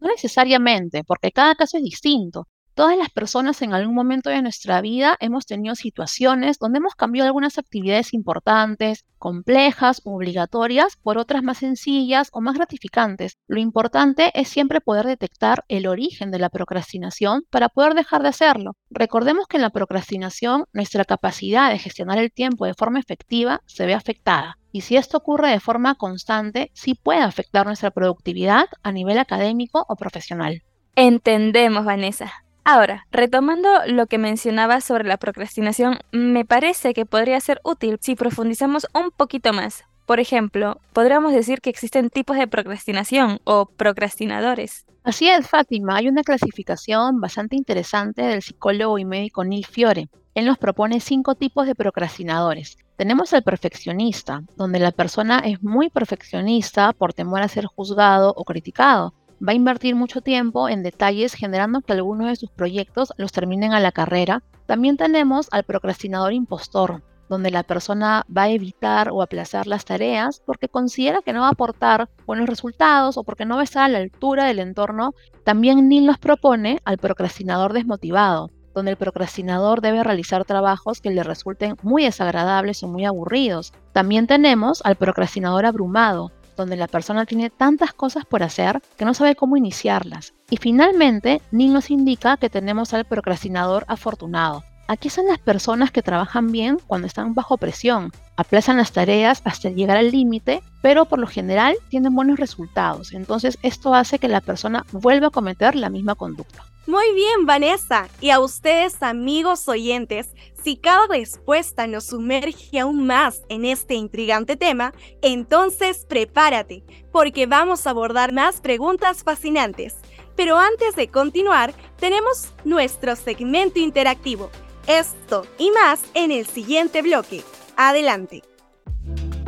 No 0.00 0.08
necesariamente, 0.08 1.02
porque 1.02 1.32
cada 1.32 1.54
caso 1.54 1.78
es 1.78 1.82
distinto. 1.82 2.46
Todas 2.78 2.96
las 2.96 3.10
personas 3.10 3.60
en 3.62 3.74
algún 3.74 3.96
momento 3.96 4.30
de 4.30 4.40
nuestra 4.40 4.80
vida 4.80 5.16
hemos 5.18 5.46
tenido 5.46 5.74
situaciones 5.74 6.60
donde 6.60 6.78
hemos 6.78 6.94
cambiado 6.94 7.26
algunas 7.26 7.58
actividades 7.58 8.14
importantes, 8.14 9.04
complejas 9.18 10.00
obligatorias 10.04 10.94
por 10.94 11.18
otras 11.18 11.42
más 11.42 11.58
sencillas 11.58 12.28
o 12.32 12.40
más 12.40 12.54
gratificantes. 12.54 13.36
Lo 13.48 13.58
importante 13.58 14.30
es 14.40 14.46
siempre 14.46 14.80
poder 14.80 15.06
detectar 15.06 15.64
el 15.66 15.88
origen 15.88 16.30
de 16.30 16.38
la 16.38 16.50
procrastinación 16.50 17.42
para 17.50 17.68
poder 17.68 17.94
dejar 17.94 18.22
de 18.22 18.28
hacerlo. 18.28 18.76
Recordemos 18.90 19.48
que 19.48 19.56
en 19.56 19.62
la 19.62 19.70
procrastinación 19.70 20.66
nuestra 20.72 21.04
capacidad 21.04 21.72
de 21.72 21.80
gestionar 21.80 22.18
el 22.18 22.30
tiempo 22.30 22.64
de 22.64 22.74
forma 22.74 23.00
efectiva 23.00 23.60
se 23.66 23.86
ve 23.86 23.94
afectada. 23.94 24.56
Y 24.70 24.82
si 24.82 24.96
esto 24.96 25.16
ocurre 25.16 25.50
de 25.50 25.58
forma 25.58 25.96
constante, 25.96 26.70
sí 26.74 26.94
puede 26.94 27.22
afectar 27.22 27.66
nuestra 27.66 27.90
productividad 27.90 28.66
a 28.84 28.92
nivel 28.92 29.18
académico 29.18 29.84
o 29.88 29.96
profesional. 29.96 30.62
Entendemos, 30.94 31.84
Vanessa. 31.84 32.32
Ahora, 32.70 33.06
retomando 33.10 33.66
lo 33.86 34.06
que 34.08 34.18
mencionaba 34.18 34.82
sobre 34.82 35.04
la 35.04 35.16
procrastinación, 35.16 36.00
me 36.12 36.44
parece 36.44 36.92
que 36.92 37.06
podría 37.06 37.40
ser 37.40 37.62
útil 37.64 37.96
si 37.98 38.14
profundizamos 38.14 38.86
un 38.92 39.10
poquito 39.10 39.54
más. 39.54 39.84
Por 40.04 40.20
ejemplo, 40.20 40.78
podríamos 40.92 41.32
decir 41.32 41.62
que 41.62 41.70
existen 41.70 42.10
tipos 42.10 42.36
de 42.36 42.46
procrastinación 42.46 43.40
o 43.44 43.64
procrastinadores. 43.64 44.84
Así 45.02 45.30
es, 45.30 45.48
Fátima, 45.48 45.96
hay 45.96 46.08
una 46.08 46.22
clasificación 46.22 47.22
bastante 47.22 47.56
interesante 47.56 48.20
del 48.20 48.42
psicólogo 48.42 48.98
y 48.98 49.06
médico 49.06 49.44
Neil 49.44 49.64
Fiore. 49.64 50.10
Él 50.34 50.44
nos 50.44 50.58
propone 50.58 51.00
cinco 51.00 51.36
tipos 51.36 51.66
de 51.66 51.74
procrastinadores. 51.74 52.76
Tenemos 52.96 53.32
el 53.32 53.42
perfeccionista, 53.42 54.42
donde 54.58 54.78
la 54.78 54.92
persona 54.92 55.38
es 55.38 55.62
muy 55.62 55.88
perfeccionista 55.88 56.92
por 56.92 57.14
temor 57.14 57.40
a 57.40 57.48
ser 57.48 57.64
juzgado 57.64 58.34
o 58.36 58.44
criticado 58.44 59.14
va 59.46 59.52
a 59.52 59.56
invertir 59.56 59.94
mucho 59.94 60.20
tiempo 60.20 60.68
en 60.68 60.82
detalles 60.82 61.34
generando 61.34 61.80
que 61.80 61.92
algunos 61.92 62.28
de 62.28 62.36
sus 62.36 62.50
proyectos 62.50 63.12
los 63.16 63.32
terminen 63.32 63.72
a 63.72 63.80
la 63.80 63.92
carrera. 63.92 64.42
También 64.66 64.96
tenemos 64.96 65.48
al 65.50 65.64
procrastinador 65.64 66.32
impostor, 66.32 67.02
donde 67.28 67.50
la 67.50 67.62
persona 67.62 68.24
va 68.34 68.44
a 68.44 68.50
evitar 68.50 69.10
o 69.10 69.22
aplazar 69.22 69.66
las 69.66 69.84
tareas 69.84 70.42
porque 70.44 70.68
considera 70.68 71.20
que 71.22 71.32
no 71.32 71.42
va 71.42 71.48
a 71.48 71.52
aportar 71.52 72.08
buenos 72.26 72.48
resultados 72.48 73.16
o 73.16 73.24
porque 73.24 73.44
no 73.44 73.56
va 73.56 73.62
a 73.62 73.64
estar 73.64 73.84
a 73.84 73.88
la 73.88 73.98
altura 73.98 74.46
del 74.46 74.58
entorno. 74.58 75.14
También 75.44 75.88
Neil 75.88 76.06
nos 76.06 76.18
propone 76.18 76.80
al 76.84 76.98
procrastinador 76.98 77.72
desmotivado, 77.72 78.50
donde 78.74 78.92
el 78.92 78.96
procrastinador 78.96 79.80
debe 79.80 80.02
realizar 80.02 80.44
trabajos 80.44 81.00
que 81.00 81.10
le 81.10 81.22
resulten 81.22 81.76
muy 81.82 82.04
desagradables 82.04 82.82
o 82.82 82.88
muy 82.88 83.04
aburridos. 83.04 83.72
También 83.92 84.26
tenemos 84.26 84.80
al 84.84 84.96
procrastinador 84.96 85.66
abrumado, 85.66 86.32
donde 86.58 86.76
la 86.76 86.88
persona 86.88 87.24
tiene 87.24 87.48
tantas 87.48 87.94
cosas 87.94 88.26
por 88.26 88.42
hacer 88.42 88.82
que 88.98 89.06
no 89.06 89.14
sabe 89.14 89.34
cómo 89.34 89.56
iniciarlas. 89.56 90.34
Y 90.50 90.58
finalmente, 90.58 91.40
Neil 91.50 91.72
nos 91.72 91.90
indica 91.90 92.36
que 92.36 92.50
tenemos 92.50 92.92
al 92.92 93.06
procrastinador 93.06 93.86
afortunado. 93.88 94.62
Aquí 94.90 95.10
son 95.10 95.26
las 95.26 95.38
personas 95.38 95.90
que 95.90 96.02
trabajan 96.02 96.50
bien 96.50 96.78
cuando 96.86 97.06
están 97.06 97.34
bajo 97.34 97.58
presión, 97.58 98.10
aplazan 98.36 98.78
las 98.78 98.92
tareas 98.92 99.42
hasta 99.44 99.68
llegar 99.68 99.98
al 99.98 100.10
límite, 100.10 100.62
pero 100.80 101.04
por 101.04 101.18
lo 101.18 101.26
general 101.26 101.76
tienen 101.90 102.14
buenos 102.14 102.38
resultados. 102.38 103.12
Entonces 103.12 103.58
esto 103.62 103.94
hace 103.94 104.18
que 104.18 104.28
la 104.28 104.40
persona 104.40 104.86
vuelva 104.92 105.26
a 105.26 105.30
cometer 105.30 105.74
la 105.74 105.90
misma 105.90 106.14
conducta. 106.14 106.64
Muy 106.86 107.04
bien, 107.14 107.44
Vanessa. 107.44 108.08
Y 108.22 108.30
a 108.30 108.40
ustedes, 108.40 109.02
amigos 109.02 109.68
oyentes, 109.68 110.30
si 110.68 110.76
cada 110.76 111.06
respuesta 111.06 111.86
nos 111.86 112.04
sumerge 112.04 112.78
aún 112.78 113.06
más 113.06 113.40
en 113.48 113.64
este 113.64 113.94
intrigante 113.94 114.54
tema, 114.54 114.92
entonces 115.22 116.04
prepárate, 116.06 116.84
porque 117.10 117.46
vamos 117.46 117.86
a 117.86 117.90
abordar 117.90 118.34
más 118.34 118.60
preguntas 118.60 119.22
fascinantes. 119.24 119.94
Pero 120.36 120.58
antes 120.58 120.94
de 120.94 121.08
continuar, 121.08 121.72
tenemos 121.98 122.48
nuestro 122.66 123.16
segmento 123.16 123.78
interactivo. 123.78 124.50
Esto 124.86 125.46
y 125.56 125.70
más 125.70 126.02
en 126.12 126.32
el 126.32 126.44
siguiente 126.44 127.00
bloque. 127.00 127.42
Adelante. 127.78 128.42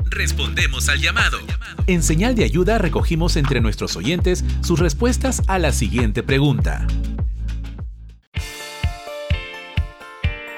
Respondemos 0.06 0.88
al 0.88 1.02
llamado. 1.02 1.36
En 1.86 2.02
señal 2.02 2.34
de 2.34 2.44
ayuda 2.44 2.78
recogimos 2.78 3.36
entre 3.36 3.60
nuestros 3.60 3.94
oyentes 3.94 4.42
sus 4.62 4.78
respuestas 4.78 5.42
a 5.48 5.58
la 5.58 5.72
siguiente 5.72 6.22
pregunta. 6.22 6.86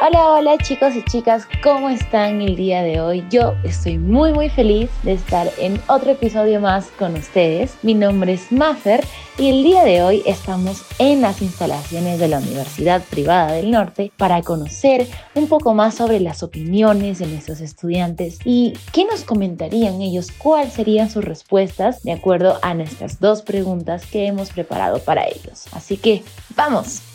Hola, 0.04 0.32
hola 0.32 0.58
chicos 0.58 0.96
y 0.96 1.04
chicas, 1.04 1.46
¿cómo 1.62 1.88
están 1.88 2.42
el 2.42 2.56
día 2.56 2.82
de 2.82 3.00
hoy? 3.00 3.24
Yo 3.30 3.54
estoy 3.62 3.98
muy 3.98 4.32
muy 4.32 4.50
feliz 4.50 4.90
de 5.04 5.12
estar 5.12 5.48
en 5.58 5.80
otro 5.86 6.10
episodio 6.10 6.60
más 6.60 6.88
con 6.98 7.14
ustedes. 7.14 7.76
Mi 7.82 7.94
nombre 7.94 8.32
es 8.32 8.50
Maffer 8.50 9.06
y 9.38 9.50
el 9.50 9.62
día 9.62 9.84
de 9.84 10.02
hoy 10.02 10.24
estamos 10.26 10.82
en 10.98 11.20
las 11.20 11.40
instalaciones 11.40 12.18
de 12.18 12.26
la 12.26 12.38
Universidad 12.38 13.00
Privada 13.10 13.52
del 13.52 13.70
Norte 13.70 14.10
para 14.16 14.42
conocer 14.42 15.06
un 15.36 15.46
poco 15.46 15.72
más 15.72 15.94
sobre 15.94 16.18
las 16.18 16.42
opiniones 16.42 17.20
de 17.20 17.28
nuestros 17.28 17.60
estudiantes 17.60 18.40
y 18.44 18.72
qué 18.92 19.04
nos 19.04 19.22
comentarían 19.22 20.02
ellos, 20.02 20.32
cuáles 20.36 20.72
serían 20.72 21.10
sus 21.10 21.24
respuestas 21.24 22.02
de 22.02 22.10
acuerdo 22.10 22.58
a 22.62 22.74
nuestras 22.74 23.20
dos 23.20 23.42
preguntas 23.42 24.04
que 24.06 24.26
hemos 24.26 24.50
preparado 24.50 24.98
para 24.98 25.28
ellos. 25.28 25.66
Así 25.70 25.96
que, 25.96 26.24
¡vamos! 26.56 27.11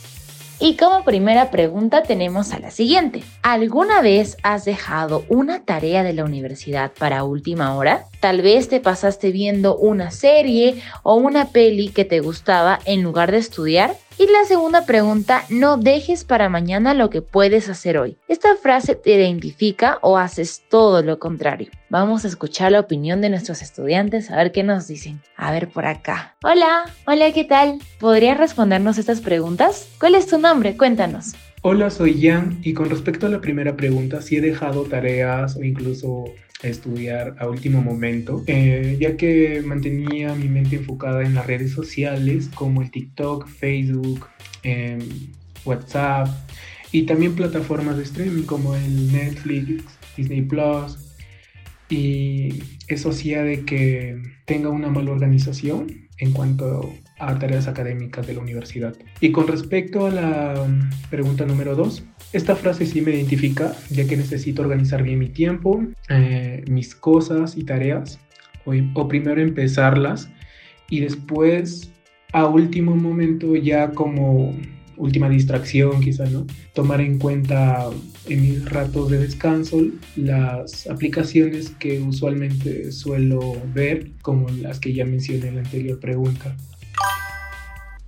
Y 0.60 0.76
como 0.76 1.04
primera 1.04 1.52
pregunta 1.52 2.02
tenemos 2.02 2.52
a 2.52 2.60
la 2.60 2.72
siguiente. 2.72 3.24
¿Alguna 3.44 4.02
vez 4.02 4.38
has 4.42 4.66
dejado 4.66 5.24
una 5.30 5.64
tarea 5.64 6.02
de 6.02 6.14
la 6.14 6.24
universidad 6.24 6.92
para 6.98 7.24
última 7.24 7.76
hora? 7.76 8.06
Tal 8.22 8.42
vez 8.42 8.68
te 8.68 8.80
pasaste 8.80 9.32
viendo 9.32 9.78
una 9.78 10.10
serie 10.10 10.82
o 11.04 11.14
una 11.14 11.50
peli 11.50 11.90
que 11.90 12.06
te 12.06 12.22
gustaba 12.22 12.80
en 12.86 13.04
lugar 13.04 13.32
de 13.32 13.38
estudiar. 13.38 13.96
Y 14.20 14.26
la 14.26 14.46
segunda 14.48 14.84
pregunta, 14.88 15.44
no 15.50 15.78
dejes 15.78 16.24
para 16.24 16.50
mañana 16.50 16.96
lo 16.96 17.12
que 17.12 17.22
puedes 17.22 17.70
hacer 17.70 18.00
hoy. 18.00 18.18
Esta 18.28 18.56
frase 18.56 18.96
te 18.96 19.14
identifica 19.14 20.00
o 20.02 20.18
haces 20.18 20.64
todo 20.70 21.04
lo 21.04 21.20
contrario. 21.20 21.70
Vamos 21.92 22.26
a 22.26 22.28
escuchar 22.28 22.72
la 22.72 22.80
opinión 22.80 23.22
de 23.22 23.30
nuestros 23.30 23.62
estudiantes 23.62 24.32
a 24.32 24.38
ver 24.38 24.52
qué 24.52 24.64
nos 24.64 24.88
dicen. 24.88 25.22
A 25.36 25.52
ver 25.52 25.70
por 25.70 25.86
acá. 25.86 26.36
Hola, 26.44 26.86
hola, 27.06 27.32
¿qué 27.32 27.44
tal? 27.44 27.78
¿Podrías 28.00 28.40
respondernos 28.40 28.98
estas 28.98 29.22
preguntas? 29.22 29.88
¿Cuál 30.00 30.16
es 30.16 30.26
tu 30.26 30.40
nombre? 30.40 30.76
Cuéntanos. 30.76 31.36
Hola, 31.62 31.92
soy 31.92 32.20
Jan 32.20 32.60
y 32.64 32.74
con 32.74 32.90
respecto 32.90 33.28
a 33.28 33.30
la 33.30 33.40
primera 33.40 33.76
pregunta, 33.76 34.24
si 34.24 34.38
he 34.38 34.42
dejado 34.42 34.84
tareas 34.86 35.56
o 35.58 35.64
incluso 35.64 36.26
estudiar 36.64 37.36
a 37.40 37.48
último 37.48 37.82
momento, 37.82 38.44
eh, 38.48 38.98
ya 39.00 39.16
que 39.16 39.62
mantenía 39.64 40.34
mi 40.34 40.48
mente 40.48 40.78
enfocada 40.78 41.24
en 41.24 41.36
las 41.36 41.46
redes 41.46 41.72
sociales 41.72 42.50
como 42.54 42.82
el 42.82 42.92
TikTok, 42.92 43.48
Facebook, 43.48 44.28
em, 44.64 45.00
WhatsApp 45.66 46.28
y 46.92 47.04
también 47.04 47.36
plataformas 47.36 47.98
de 47.98 48.04
streaming 48.04 48.44
como 48.44 48.76
el 48.76 49.12
Netflix, 49.12 49.84
Disney 50.16 50.42
Plus. 50.42 50.98
Y 51.90 52.64
eso 52.88 53.12
hacía 53.12 53.44
de 53.44 53.64
que 53.64 54.22
tenga 54.46 54.70
una 54.70 54.90
mala 54.90 55.12
organización 55.12 56.08
en 56.18 56.34
cuanto 56.34 56.94
a 57.20 57.38
tareas 57.40 57.68
académicas 57.68 58.28
de 58.28 58.34
la 58.34 58.40
universidad. 58.40 58.96
Y 59.22 59.32
con 59.32 59.48
respecto 59.48 60.08
a 60.08 60.12
la 60.12 60.68
pregunta 61.10 61.46
número 61.46 61.76
dos, 61.76 62.04
esta 62.34 62.56
frase 62.56 62.86
sí 62.86 63.02
me 63.02 63.12
identifica, 63.12 63.76
ya 63.90 64.06
que 64.08 64.18
necesito 64.18 64.62
organizar 64.62 65.04
bien 65.04 65.20
mi 65.20 65.30
tiempo, 65.30 65.84
eh, 66.10 66.64
mis 66.68 66.94
cosas 66.96 67.58
y 67.58 67.64
tareas, 67.64 68.20
o, 68.66 68.74
o 68.94 69.08
primero 69.08 69.42
empezarlas 69.42 70.30
y 70.90 71.00
después 71.00 71.92
a 72.34 72.46
último 72.46 72.96
momento 72.96 73.56
ya 73.56 73.92
como 73.92 74.54
última 74.98 75.30
distracción 75.30 76.02
quizás, 76.02 76.32
¿no? 76.32 76.46
Tomar 76.74 77.02
en 77.02 77.20
cuenta 77.20 77.90
en 78.28 78.42
mis 78.42 78.66
ratos 78.70 79.10
de 79.10 79.20
descanso 79.20 79.82
las 80.16 80.88
aplicaciones 80.88 81.70
que 81.70 82.02
usualmente 82.02 82.92
suelo 82.92 83.56
ver, 83.74 84.12
como 84.22 84.50
las 84.50 84.80
que 84.80 84.94
ya 84.94 85.06
mencioné 85.06 85.48
en 85.48 85.56
la 85.56 85.62
anterior 85.62 86.00
pregunta. 86.00 86.56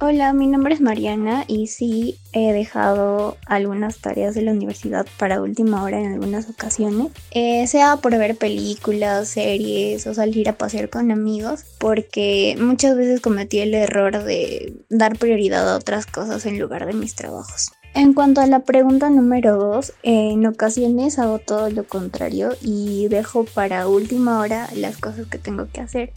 Hola, 0.01 0.31
mi 0.31 0.47
nombre 0.47 0.73
es 0.73 0.79
Mariana 0.79 1.43
y 1.45 1.67
sí 1.67 2.19
he 2.31 2.53
dejado 2.53 3.35
algunas 3.45 3.97
tareas 3.97 4.33
de 4.33 4.41
la 4.41 4.53
universidad 4.53 5.05
para 5.17 5.41
última 5.41 5.83
hora 5.83 5.99
en 5.99 6.13
algunas 6.13 6.49
ocasiones, 6.49 7.11
eh, 7.31 7.67
sea 7.67 7.97
por 7.97 8.17
ver 8.17 8.37
películas, 8.37 9.27
series 9.27 10.07
o 10.07 10.13
salir 10.13 10.47
a 10.47 10.57
pasear 10.57 10.89
con 10.89 11.11
amigos, 11.11 11.65
porque 11.79 12.55
muchas 12.61 12.95
veces 12.95 13.19
cometí 13.19 13.59
el 13.59 13.73
error 13.73 14.23
de 14.23 14.73
dar 14.89 15.17
prioridad 15.17 15.69
a 15.69 15.75
otras 15.75 16.05
cosas 16.05 16.45
en 16.45 16.59
lugar 16.59 16.85
de 16.85 16.93
mis 16.93 17.15
trabajos. 17.15 17.73
En 17.93 18.13
cuanto 18.13 18.39
a 18.39 18.47
la 18.47 18.59
pregunta 18.59 19.09
número 19.09 19.57
2, 19.57 19.95
en 20.03 20.45
ocasiones 20.45 21.19
hago 21.19 21.39
todo 21.39 21.69
lo 21.71 21.83
contrario 21.83 22.51
y 22.61 23.09
dejo 23.09 23.43
para 23.43 23.89
última 23.89 24.39
hora 24.39 24.69
las 24.77 24.97
cosas 24.97 25.27
que 25.27 25.39
tengo 25.39 25.67
que 25.73 25.81
hacer. 25.81 26.13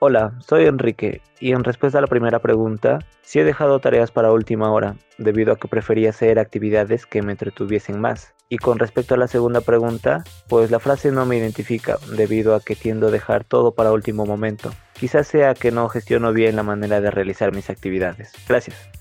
Hola, 0.00 0.32
soy 0.46 0.66
Enrique 0.66 1.22
y 1.40 1.50
en 1.50 1.64
respuesta 1.64 1.98
a 1.98 2.00
la 2.00 2.06
primera 2.06 2.38
pregunta, 2.38 3.00
sí 3.22 3.40
he 3.40 3.44
dejado 3.44 3.80
tareas 3.80 4.12
para 4.12 4.30
última 4.30 4.70
hora, 4.70 4.94
debido 5.18 5.52
a 5.52 5.56
que 5.56 5.66
prefería 5.66 6.10
hacer 6.10 6.38
actividades 6.38 7.04
que 7.04 7.20
me 7.20 7.32
entretuviesen 7.32 8.00
más. 8.00 8.32
Y 8.48 8.58
con 8.58 8.78
respecto 8.78 9.14
a 9.14 9.18
la 9.18 9.26
segunda 9.26 9.60
pregunta, 9.60 10.22
pues 10.48 10.70
la 10.70 10.78
frase 10.78 11.10
no 11.10 11.26
me 11.26 11.36
identifica, 11.36 11.98
debido 12.16 12.54
a 12.54 12.60
que 12.60 12.76
tiendo 12.76 13.08
a 13.08 13.10
dejar 13.10 13.42
todo 13.42 13.74
para 13.74 13.90
último 13.90 14.24
momento. 14.24 14.70
Quizás 14.92 15.26
sea 15.26 15.54
que 15.54 15.72
no 15.72 15.88
gestiono 15.88 16.32
bien 16.32 16.54
la 16.54 16.62
manera 16.62 17.00
de 17.00 17.10
realizar 17.10 17.52
mis 17.52 17.68
actividades. 17.68 18.32
Gracias. 18.48 18.97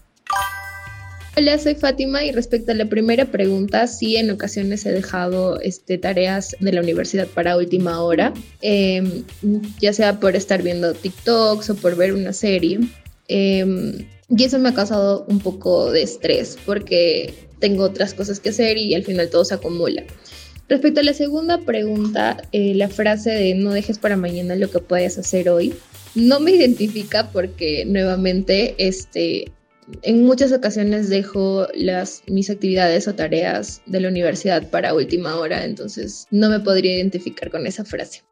Hola, 1.39 1.59
soy 1.59 1.75
Fátima 1.75 2.25
y 2.25 2.31
respecto 2.31 2.71
a 2.71 2.73
la 2.73 2.87
primera 2.87 3.25
pregunta, 3.25 3.85
sí, 3.85 4.15
en 4.15 4.31
ocasiones 4.31 4.83
he 4.87 4.91
dejado 4.91 5.59
este, 5.61 5.99
tareas 5.99 6.55
de 6.59 6.71
la 6.71 6.81
universidad 6.81 7.27
para 7.27 7.57
última 7.57 8.01
hora, 8.01 8.33
em, 8.61 9.23
ya 9.79 9.93
sea 9.93 10.19
por 10.19 10.35
estar 10.35 10.63
viendo 10.63 10.95
TikToks 10.95 11.69
o 11.69 11.75
por 11.75 11.95
ver 11.95 12.13
una 12.13 12.33
serie. 12.33 12.79
Em, 13.27 14.07
y 14.35 14.43
eso 14.43 14.57
me 14.57 14.69
ha 14.69 14.73
causado 14.73 15.27
un 15.29 15.37
poco 15.37 15.91
de 15.91 16.01
estrés 16.01 16.57
porque 16.65 17.35
tengo 17.59 17.83
otras 17.83 18.15
cosas 18.15 18.39
que 18.39 18.49
hacer 18.49 18.79
y 18.79 18.95
al 18.95 19.03
final 19.03 19.29
todo 19.29 19.45
se 19.45 19.53
acumula. 19.53 20.05
Respecto 20.67 21.01
a 21.01 21.03
la 21.03 21.13
segunda 21.13 21.59
pregunta, 21.59 22.37
eh, 22.51 22.73
la 22.73 22.89
frase 22.89 23.29
de 23.29 23.53
no 23.53 23.73
dejes 23.73 23.99
para 23.99 24.17
mañana 24.17 24.55
lo 24.55 24.71
que 24.71 24.79
puedes 24.79 25.19
hacer 25.19 25.49
hoy, 25.49 25.75
no 26.15 26.39
me 26.39 26.49
identifica 26.49 27.29
porque 27.31 27.85
nuevamente 27.85 28.73
este, 28.79 29.51
en 30.01 30.23
muchas 30.23 30.51
ocasiones 30.51 31.09
dejo 31.09 31.67
las, 31.73 32.23
mis 32.27 32.49
actividades 32.49 33.07
o 33.07 33.15
tareas 33.15 33.81
de 33.85 34.01
la 34.01 34.09
universidad 34.09 34.69
para 34.69 34.93
última 34.93 35.35
hora, 35.37 35.65
entonces 35.65 36.27
no 36.31 36.49
me 36.49 36.59
podría 36.59 36.95
identificar 36.95 37.49
con 37.49 37.65
esa 37.67 37.85
frase. 37.85 38.23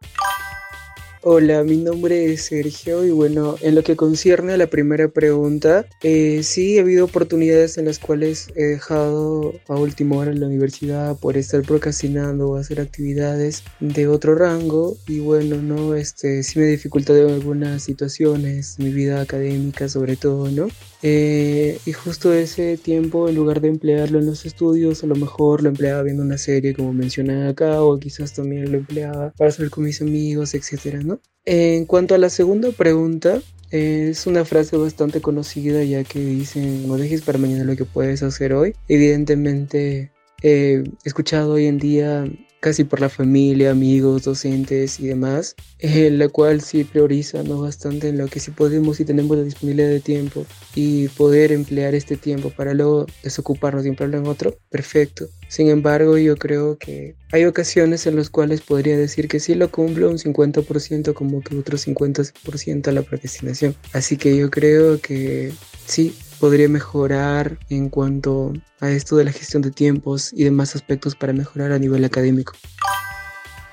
Hola, 1.28 1.64
mi 1.64 1.78
nombre 1.78 2.32
es 2.32 2.44
Sergio 2.44 3.04
y 3.04 3.10
bueno, 3.10 3.56
en 3.62 3.74
lo 3.74 3.84
que 3.84 3.96
concierne 3.96 4.54
a 4.54 4.58
la 4.58 4.68
primera 4.68 5.08
pregunta, 5.08 5.88
eh, 6.04 6.42
sí 6.44 6.78
ha 6.78 6.82
habido 6.82 7.06
oportunidades 7.06 7.80
en 7.80 7.86
las 7.86 7.98
cuales 7.98 8.50
he 8.56 8.64
dejado 8.64 9.56
a 9.68 9.74
última 9.74 10.18
hora 10.18 10.30
en 10.30 10.40
la 10.40 10.46
universidad 10.46 11.18
por 11.18 11.36
estar 11.36 11.64
procrastinando 11.64 12.50
o 12.50 12.58
hacer 12.58 12.80
actividades 12.80 13.64
de 13.80 14.08
otro 14.08 14.36
rango 14.36 14.98
y 15.08 15.18
bueno, 15.18 15.60
no, 15.64 15.96
este, 15.96 16.44
sí 16.44 16.60
me 16.60 16.66
dificultado 16.66 17.28
en 17.28 17.34
algunas 17.34 17.82
situaciones, 17.82 18.78
mi 18.78 18.92
vida 18.92 19.20
académica 19.20 19.90
sobre 19.90 20.18
todo, 20.18 20.52
¿no? 20.52 20.68
Eh, 21.02 21.80
y 21.86 21.92
justo 21.92 22.34
ese 22.34 22.78
tiempo, 22.78 23.30
en 23.30 23.36
lugar 23.36 23.62
de 23.62 23.68
emplearlo 23.68 24.20
en 24.20 24.26
los 24.26 24.46
estudios, 24.46 25.04
a 25.04 25.08
lo 25.08 25.16
mejor 25.16 25.62
lo 25.62 25.70
empleaba 25.70 26.02
viendo 26.04 26.24
una 26.24 26.38
serie 26.38 26.74
como 26.74 26.94
mencioné 26.94 27.48
acá, 27.48 27.82
o 27.82 28.00
quizás 28.00 28.34
también 28.34 28.72
lo 28.72 28.78
empleaba 28.78 29.32
para 29.38 29.52
salir 29.52 29.72
con 29.72 29.84
mis 29.84 30.02
amigos, 30.02 30.54
etcétera, 30.54 31.00
¿no? 31.02 31.20
En 31.46 31.86
cuanto 31.86 32.16
a 32.16 32.18
la 32.18 32.30
segunda 32.30 32.72
pregunta, 32.72 33.42
es 33.72 34.26
una 34.26 34.46
frase 34.46 34.78
bastante 34.78 35.22
conocida 35.22 35.84
ya 35.84 36.04
que 36.04 36.20
dicen 36.20 36.88
no 36.88 36.98
dejes 36.98 37.22
para 37.22 37.38
mañana 37.38 37.64
lo 37.64 37.76
que 37.76 37.86
puedes 37.86 38.24
hacer 38.24 38.54
hoy. 38.54 38.74
Evidentemente 38.88 40.12
he 40.42 40.84
escuchado 41.04 41.54
hoy 41.54 41.66
en 41.66 41.78
día 41.78 42.26
casi 42.66 42.84
por 42.84 43.00
la 43.00 43.10
familia, 43.10 43.70
amigos, 43.70 44.24
docentes 44.24 45.00
y 45.00 45.06
demás, 45.06 45.56
eh, 45.78 46.10
la 46.10 46.30
cual 46.30 46.62
sí 46.62 46.84
prioriza 46.84 47.44
¿no? 47.44 47.62
bastante 47.62 48.10
en 48.10 48.18
lo 48.18 48.26
que 48.26 48.40
si 48.40 48.50
podemos 48.50 49.00
y 49.00 49.06
tenemos 49.06 49.38
la 49.38 49.44
disponibilidad 49.44 49.88
de 49.88 50.00
tiempo 50.00 50.48
y 50.74 51.08
poder 51.10 51.52
emplear 51.52 51.94
este 51.94 52.18
tiempo 52.18 52.50
para 52.50 52.74
luego 52.74 53.06
desocuparnos 53.22 53.86
y 53.86 53.90
emplearlo 53.90 54.18
en 54.18 54.26
otro, 54.26 54.58
perfecto. 54.72 55.28
Sin 55.48 55.70
embargo, 55.70 56.18
yo 56.18 56.38
creo 56.38 56.80
que 56.80 57.14
hay 57.32 57.46
ocasiones 57.46 58.08
en 58.08 58.16
las 58.16 58.32
cuales 58.32 58.62
podría 58.62 58.98
decir 58.98 59.28
que 59.28 59.40
sí 59.40 59.54
lo 59.54 59.70
cumplo 59.70 60.10
un 60.10 60.18
50% 60.18 61.14
como 61.14 61.42
que 61.42 61.56
otro 61.56 61.78
50% 61.78 62.88
a 62.88 62.92
la 62.94 63.04
procrastinación. 63.04 63.76
Así 63.94 64.18
que 64.18 64.36
yo 64.36 64.50
creo 64.50 65.00
que 65.00 65.54
sí, 65.86 66.16
podría 66.46 66.70
mejorar 66.70 67.58
en 67.72 67.90
cuanto 67.90 68.54
a 68.80 68.92
esto 68.92 69.16
de 69.16 69.24
la 69.24 69.32
gestión 69.32 69.64
de 69.64 69.72
tiempos 69.72 70.32
y 70.32 70.44
demás 70.44 70.76
aspectos 70.76 71.16
para 71.16 71.34
mejorar 71.34 71.72
a 71.72 71.80
nivel 71.80 72.06
académico. 72.06 72.54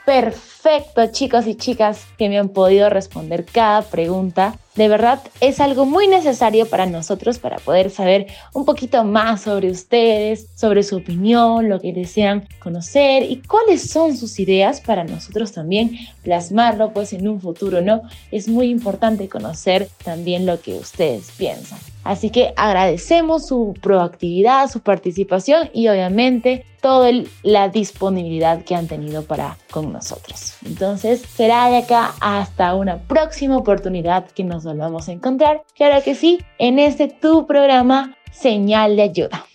Perfecto, 0.07 1.07
chicos 1.13 1.47
y 1.47 1.55
chicas 1.55 2.07
que 2.17 2.31
me 2.31 2.39
han 2.39 2.49
podido 2.49 2.89
responder 2.89 3.45
cada 3.45 3.83
pregunta. 3.83 4.57
De 4.75 4.89
verdad 4.89 5.21
es 5.41 5.61
algo 5.61 5.85
muy 5.85 6.09
necesario 6.09 6.65
para 6.65 6.87
nosotros 6.87 7.39
para 7.39 7.59
poder 7.59 7.91
saber 7.91 8.29
un 8.55 8.65
poquito 8.65 9.05
más 9.05 9.43
sobre 9.43 9.71
ustedes, 9.71 10.47
sobre 10.55 10.83
su 10.83 10.97
opinión, 10.97 11.69
lo 11.69 11.79
que 11.79 11.93
desean 11.93 12.49
conocer 12.59 13.25
y 13.25 13.43
cuáles 13.43 13.91
son 13.91 14.17
sus 14.17 14.41
ideas 14.41 14.81
para 14.81 15.05
nosotros 15.05 15.53
también 15.53 15.99
plasmarlo 16.23 16.95
pues 16.95 17.13
en 17.13 17.29
un 17.29 17.39
futuro, 17.39 17.83
¿no? 17.83 18.01
Es 18.31 18.49
muy 18.49 18.71
importante 18.71 19.29
conocer 19.29 19.91
también 20.03 20.47
lo 20.47 20.59
que 20.59 20.73
ustedes 20.73 21.33
piensan. 21.37 21.79
Así 22.05 22.31
que 22.31 22.53
agradecemos 22.57 23.47
su 23.47 23.75
proactividad, 23.81 24.71
su 24.71 24.81
participación 24.81 25.71
y 25.73 25.89
obviamente 25.89 26.65
toda 26.81 27.11
la 27.43 27.69
disponibilidad 27.69 28.65
que 28.65 28.75
han 28.75 28.89
tenido 28.89 29.23
para 29.23 29.57
con 29.71 29.93
nosotros. 29.93 30.55
Entonces, 30.65 31.21
será 31.21 31.69
de 31.69 31.79
acá 31.79 32.13
hasta 32.21 32.75
una 32.75 32.99
próxima 32.99 33.57
oportunidad 33.57 34.27
que 34.27 34.45
nos 34.45 34.65
volvamos 34.65 35.09
a 35.09 35.13
encontrar. 35.13 35.63
Claro 35.77 36.03
que 36.03 36.15
sí, 36.15 36.41
en 36.59 36.79
este 36.79 37.09
tu 37.09 37.47
programa 37.47 38.17
Señal 38.33 38.97
de 38.97 39.03
Ayuda. 39.03 39.47